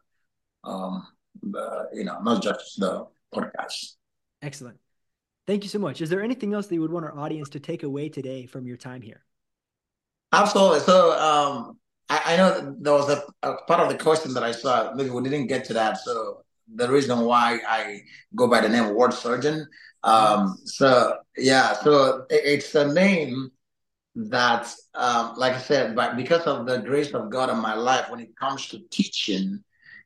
Um, 0.63 1.07
the, 1.41 1.89
you 1.93 2.03
know, 2.03 2.19
not 2.21 2.43
just 2.43 2.79
the 2.79 3.07
podcast. 3.33 3.93
Excellent. 4.41 4.77
Thank 5.47 5.63
you 5.63 5.69
so 5.69 5.79
much. 5.79 6.01
Is 6.01 6.09
there 6.09 6.21
anything 6.21 6.53
else 6.53 6.67
that 6.67 6.75
you 6.75 6.81
would 6.81 6.91
want 6.91 7.05
our 7.05 7.17
audience 7.17 7.49
to 7.49 7.59
take 7.59 7.83
away 7.83 8.09
today 8.09 8.45
from 8.45 8.67
your 8.67 8.77
time 8.77 9.01
here? 9.01 9.23
Absolutely. 10.33 10.81
So 10.81 11.17
um, 11.17 11.77
I, 12.09 12.33
I, 12.33 12.37
know 12.37 12.75
there 12.79 12.93
was 12.93 13.09
a, 13.09 13.23
a, 13.43 13.55
part 13.63 13.79
of 13.79 13.89
the 13.89 13.97
question 13.97 14.33
that 14.33 14.43
I 14.43 14.51
saw. 14.51 14.93
Maybe 14.93 15.09
we 15.09 15.23
didn't 15.23 15.47
get 15.47 15.65
to 15.65 15.73
that. 15.73 15.97
So 15.97 16.43
the 16.75 16.89
reason 16.89 17.19
why 17.21 17.59
I 17.67 18.01
go 18.35 18.47
by 18.47 18.61
the 18.61 18.69
name 18.69 18.93
Word 18.93 19.13
Surgeon. 19.13 19.67
Um, 20.03 20.57
so 20.65 21.17
yeah, 21.37 21.73
so 21.73 22.25
it's 22.29 22.73
a 22.75 22.91
name 22.91 23.51
that, 24.15 24.73
um, 24.95 25.33
like 25.37 25.53
I 25.53 25.59
said, 25.59 25.95
but 25.95 26.17
because 26.17 26.43
of 26.43 26.65
the 26.65 26.79
grace 26.79 27.13
of 27.13 27.29
God 27.29 27.49
in 27.49 27.57
my 27.57 27.75
life, 27.75 28.09
when 28.09 28.19
it 28.19 28.35
comes 28.35 28.67
to 28.69 28.79
teaching, 28.89 29.63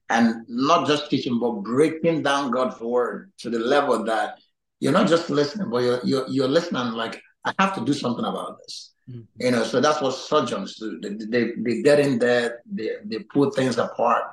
and 0.10 0.46
not 0.48 0.86
just 0.88 1.10
teaching, 1.10 1.40
but 1.40 1.64
breaking 1.64 2.22
down 2.22 2.52
God's 2.52 2.80
word 2.80 3.32
to 3.40 3.50
the 3.50 3.58
level 3.58 4.04
that 4.04 4.38
you're 4.80 4.92
not 4.92 5.08
just 5.08 5.30
listening, 5.30 5.70
but 5.70 5.84
you're 5.84 6.02
you're, 6.04 6.28
you're 6.30 6.48
listening 6.48 6.94
like 6.94 7.22
I 7.44 7.54
have 7.60 7.74
to 7.76 7.86
do 7.86 7.94
something 7.94 8.26
about 8.26 8.58
this. 8.60 8.94
Mm-hmm. 9.10 9.22
You 9.40 9.52
know, 9.52 9.64
so 9.64 9.80
that's 9.80 10.02
what 10.02 10.16
surgeons 10.16 10.76
do. 10.78 11.00
They, 11.00 11.10
they, 11.10 11.52
they 11.58 11.82
get 11.82 12.00
in 12.00 12.18
there, 12.20 12.62
they, 12.66 12.92
they 13.04 13.20
pull 13.20 13.52
things 13.52 13.78
apart 13.78 14.24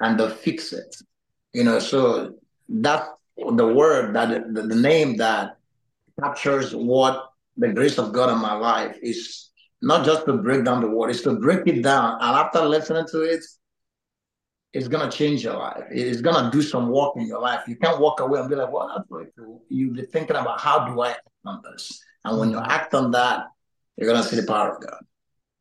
and 0.00 0.18
they 0.18 0.30
fix 0.30 0.72
it. 0.72 0.96
You 1.52 1.64
know, 1.64 1.78
so 1.78 2.34
that's 2.68 3.08
the 3.36 3.66
word 3.66 4.14
that 4.14 4.54
the, 4.54 4.62
the 4.62 4.76
name 4.76 5.16
that 5.16 5.56
captures 6.20 6.74
what 6.74 7.30
the 7.56 7.68
grace 7.68 7.98
of 7.98 8.12
God 8.12 8.30
in 8.30 8.38
my 8.38 8.54
life 8.54 8.96
is 9.02 9.50
not 9.82 10.04
just 10.04 10.26
to 10.26 10.34
break 10.34 10.64
down 10.64 10.82
the 10.82 10.88
word, 10.88 11.10
it's 11.10 11.22
to 11.22 11.34
break 11.36 11.66
it 11.66 11.82
down. 11.82 12.14
And 12.20 12.36
after 12.36 12.60
listening 12.60 13.06
to 13.10 13.22
it, 13.22 13.44
it's 14.72 14.88
gonna 14.88 15.10
change 15.10 15.42
your 15.42 15.56
life. 15.56 15.84
It's 15.90 16.20
gonna 16.20 16.50
do 16.50 16.62
some 16.62 16.90
work 16.90 17.14
in 17.16 17.26
your 17.26 17.40
life. 17.40 17.66
You 17.66 17.76
can't 17.76 18.00
walk 18.00 18.20
away 18.20 18.38
and 18.38 18.48
be 18.48 18.54
like, 18.54 18.70
"Well, 18.70 18.88
that's 18.94 19.08
very 19.10 19.26
cool." 19.36 19.64
You 19.68 19.90
be 19.90 20.02
thinking 20.02 20.36
about 20.36 20.60
how 20.60 20.86
do 20.86 21.00
I 21.00 21.10
act 21.10 21.28
on 21.44 21.60
this, 21.64 22.00
and 22.24 22.38
when 22.38 22.50
you 22.50 22.56
mm-hmm. 22.56 22.70
act 22.70 22.94
on 22.94 23.10
that, 23.10 23.48
you're 23.96 24.08
gonna 24.08 24.22
see 24.22 24.36
the 24.36 24.46
power 24.46 24.76
of 24.76 24.82
God. 24.82 25.04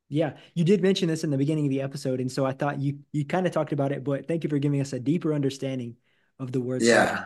Yeah, 0.09 0.33
you 0.55 0.63
did 0.63 0.81
mention 0.81 1.07
this 1.07 1.23
in 1.23 1.29
the 1.29 1.37
beginning 1.37 1.65
of 1.65 1.69
the 1.69 1.81
episode, 1.81 2.19
and 2.19 2.31
so 2.31 2.45
I 2.45 2.51
thought 2.51 2.79
you 2.79 2.99
you 3.11 3.25
kind 3.25 3.45
of 3.45 3.53
talked 3.53 3.73
about 3.73 3.91
it, 3.91 4.03
but 4.03 4.27
thank 4.27 4.43
you 4.43 4.49
for 4.49 4.57
giving 4.57 4.81
us 4.81 4.93
a 4.93 4.99
deeper 4.99 5.33
understanding 5.33 5.95
of 6.39 6.51
the 6.51 6.59
word. 6.59 6.81
Yeah. 6.81 7.25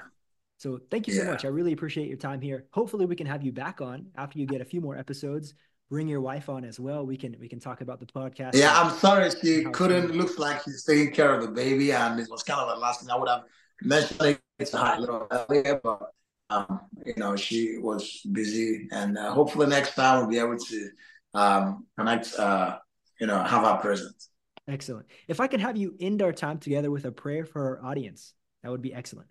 So 0.57 0.79
thank 0.91 1.07
you 1.07 1.13
so 1.13 1.25
much. 1.25 1.45
I 1.45 1.49
really 1.49 1.73
appreciate 1.73 2.07
your 2.07 2.17
time 2.17 2.41
here. 2.41 2.65
Hopefully, 2.71 3.05
we 3.05 3.15
can 3.15 3.27
have 3.27 3.43
you 3.43 3.51
back 3.51 3.81
on 3.81 4.07
after 4.15 4.39
you 4.39 4.45
get 4.45 4.61
a 4.61 4.65
few 4.65 4.81
more 4.81 4.97
episodes 4.97 5.53
bring 5.93 6.07
your 6.07 6.21
wife 6.21 6.49
on 6.49 6.65
as 6.65 6.79
well. 6.79 7.05
We 7.05 7.17
can 7.17 7.35
we 7.39 7.47
can 7.47 7.59
talk 7.59 7.81
about 7.81 7.99
the 7.99 8.07
podcast. 8.07 8.55
Yeah, 8.55 8.73
I'm 8.79 8.91
sorry 8.97 9.29
she 9.29 9.63
couldn't. 9.65 10.11
Looks 10.11 10.37
like 10.39 10.63
she's 10.63 10.83
taking 10.83 11.13
care 11.13 11.33
of 11.35 11.41
the 11.41 11.51
baby, 11.51 11.91
and 11.91 12.19
it 12.19 12.27
was 12.29 12.41
kind 12.41 12.59
of 12.59 12.67
the 12.69 12.81
last 12.81 13.01
thing 13.01 13.11
I 13.11 13.15
would 13.15 13.29
have 13.29 13.43
mentioned 13.81 14.39
it 14.59 14.65
to 14.65 14.77
her 14.77 14.95
a 14.95 14.99
little 14.99 15.27
earlier, 15.29 15.79
but 15.83 16.11
um, 16.49 16.81
you 17.05 17.13
know 17.17 17.35
she 17.35 17.77
was 17.77 18.21
busy, 18.31 18.87
and 18.91 19.17
uh, 19.17 19.31
hopefully 19.31 19.67
next 19.67 19.93
time 19.93 20.19
we'll 20.19 20.29
be 20.29 20.39
able 20.39 20.57
to 20.57 20.89
um, 21.33 21.85
connect. 21.97 22.33
Uh, 22.37 22.77
you 23.19 23.27
know, 23.27 23.41
have 23.41 23.63
our 23.63 23.79
presence. 23.79 24.29
Excellent. 24.67 25.05
If 25.27 25.39
I 25.39 25.47
could 25.47 25.61
have 25.61 25.77
you 25.77 25.95
end 25.99 26.21
our 26.21 26.33
time 26.33 26.57
together 26.57 26.91
with 26.91 27.05
a 27.05 27.11
prayer 27.11 27.45
for 27.45 27.61
our 27.79 27.85
audience, 27.89 28.33
that 28.61 28.69
would 28.69 28.81
be 28.81 28.93
excellent. 28.93 29.29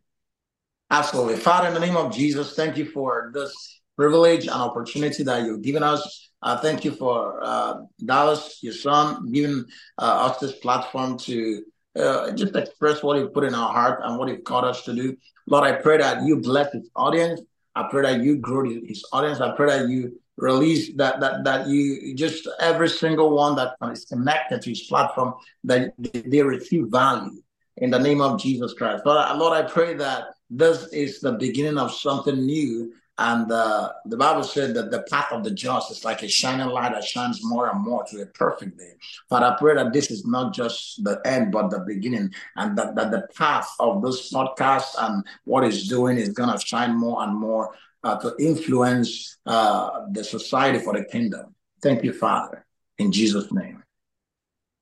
Absolutely. 0.90 1.36
Father, 1.36 1.68
in 1.68 1.74
the 1.74 1.80
name 1.80 1.96
of 1.96 2.14
Jesus, 2.14 2.54
thank 2.54 2.76
you 2.76 2.86
for 2.86 3.30
this 3.34 3.80
privilege 3.96 4.42
and 4.42 4.50
opportunity 4.50 5.22
that 5.24 5.44
you've 5.44 5.62
given 5.62 5.82
us. 5.82 6.30
I 6.42 6.56
thank 6.56 6.84
you 6.84 6.92
for 6.92 7.38
uh, 7.42 7.82
Dallas, 8.04 8.58
your 8.62 8.72
son, 8.72 9.30
giving 9.30 9.64
uh, 9.98 10.26
us 10.26 10.38
this 10.38 10.52
platform 10.52 11.18
to 11.18 11.62
uh, 11.96 12.32
just 12.32 12.56
express 12.56 13.02
what 13.02 13.18
you 13.18 13.28
put 13.28 13.44
in 13.44 13.54
our 13.54 13.72
heart 13.72 14.00
and 14.02 14.18
what 14.18 14.28
you've 14.28 14.44
called 14.44 14.64
us 14.64 14.84
to 14.84 14.94
do. 14.94 15.16
Lord, 15.46 15.64
I 15.64 15.72
pray 15.72 15.98
that 15.98 16.22
you 16.24 16.40
bless 16.40 16.72
his 16.72 16.90
audience. 16.96 17.40
I 17.74 17.88
pray 17.90 18.02
that 18.02 18.22
you 18.22 18.36
grow 18.36 18.64
his 18.64 19.04
audience. 19.12 19.40
I 19.40 19.54
pray 19.54 19.78
that 19.78 19.88
you 19.88 20.20
release 20.37 20.95
that 20.97 21.21
that 21.21 21.45
that 21.45 21.66
you 21.68 22.14
just 22.14 22.49
every 22.59 22.88
single 22.88 23.31
one 23.31 23.55
that 23.57 23.75
is 23.92 24.05
connected 24.05 24.62
to 24.62 24.71
his 24.71 24.83
platform 24.83 25.35
that 25.64 25.92
they 25.99 26.42
receive 26.42 26.87
value 26.88 27.42
in 27.77 27.90
the 27.90 27.99
name 27.99 28.21
of 28.21 28.40
Jesus 28.40 28.75
Christ. 28.75 29.05
Lord, 29.07 29.38
Lord, 29.38 29.53
I 29.53 29.68
pray 29.68 29.95
that 29.95 30.29
this 30.51 30.88
is 30.88 31.21
the 31.21 31.33
beginning 31.33 31.79
of 31.79 31.92
something 31.92 32.45
new 32.45 32.92
and 33.18 33.53
uh, 33.53 33.92
the 34.07 34.16
Bible 34.16 34.42
said 34.42 34.75
that 34.75 34.90
the 34.90 35.03
path 35.11 35.31
of 35.33 35.45
the 35.45 35.51
just 35.51 35.90
is 35.90 36.05
like 36.05 36.23
a 36.23 36.29
shining 36.29 36.68
light 36.68 36.92
that 36.92 37.05
shines 37.05 37.45
more 37.45 37.71
and 37.71 37.81
more 37.81 38.05
to 38.05 38.23
a 38.23 38.27
perfect 38.27 38.79
day. 38.79 38.95
But 39.29 39.42
I 39.42 39.55
pray 39.57 39.75
that 39.75 39.92
this 39.92 40.11
is 40.11 40.27
not 40.27 40.55
just 40.55 41.05
the 41.05 41.21
end, 41.25 41.53
but 41.53 41.71
the 41.71 41.81
beginning, 41.81 42.33
and 42.57 42.77
that, 42.79 42.95
that 42.95 43.11
the 43.11 43.29
path 43.37 43.71
of 43.79 44.03
this 44.03 44.33
podcast 44.33 44.95
and 44.99 45.25
what 45.45 45.62
it's 45.62 45.87
doing 45.87 46.16
is 46.16 46.31
going 46.31 46.51
to 46.51 46.66
shine 46.66 46.99
more 46.99 47.23
and 47.23 47.37
more 47.37 47.75
uh, 48.04 48.16
to 48.18 48.34
influence 48.38 49.38
uh, 49.46 50.06
the 50.10 50.24
society 50.24 50.78
for 50.78 50.92
the 50.96 51.04
kingdom. 51.04 51.54
Thank 51.82 52.04
you, 52.04 52.12
Father. 52.12 52.64
In 52.98 53.12
Jesus' 53.12 53.52
name. 53.52 53.82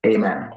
Amen. 0.06 0.50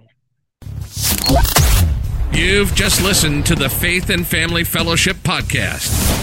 You've 2.31 2.73
just 2.73 3.03
listened 3.03 3.45
to 3.47 3.55
the 3.55 3.69
Faith 3.69 4.09
and 4.09 4.25
Family 4.25 4.63
Fellowship 4.63 5.17
Podcast 5.17 6.22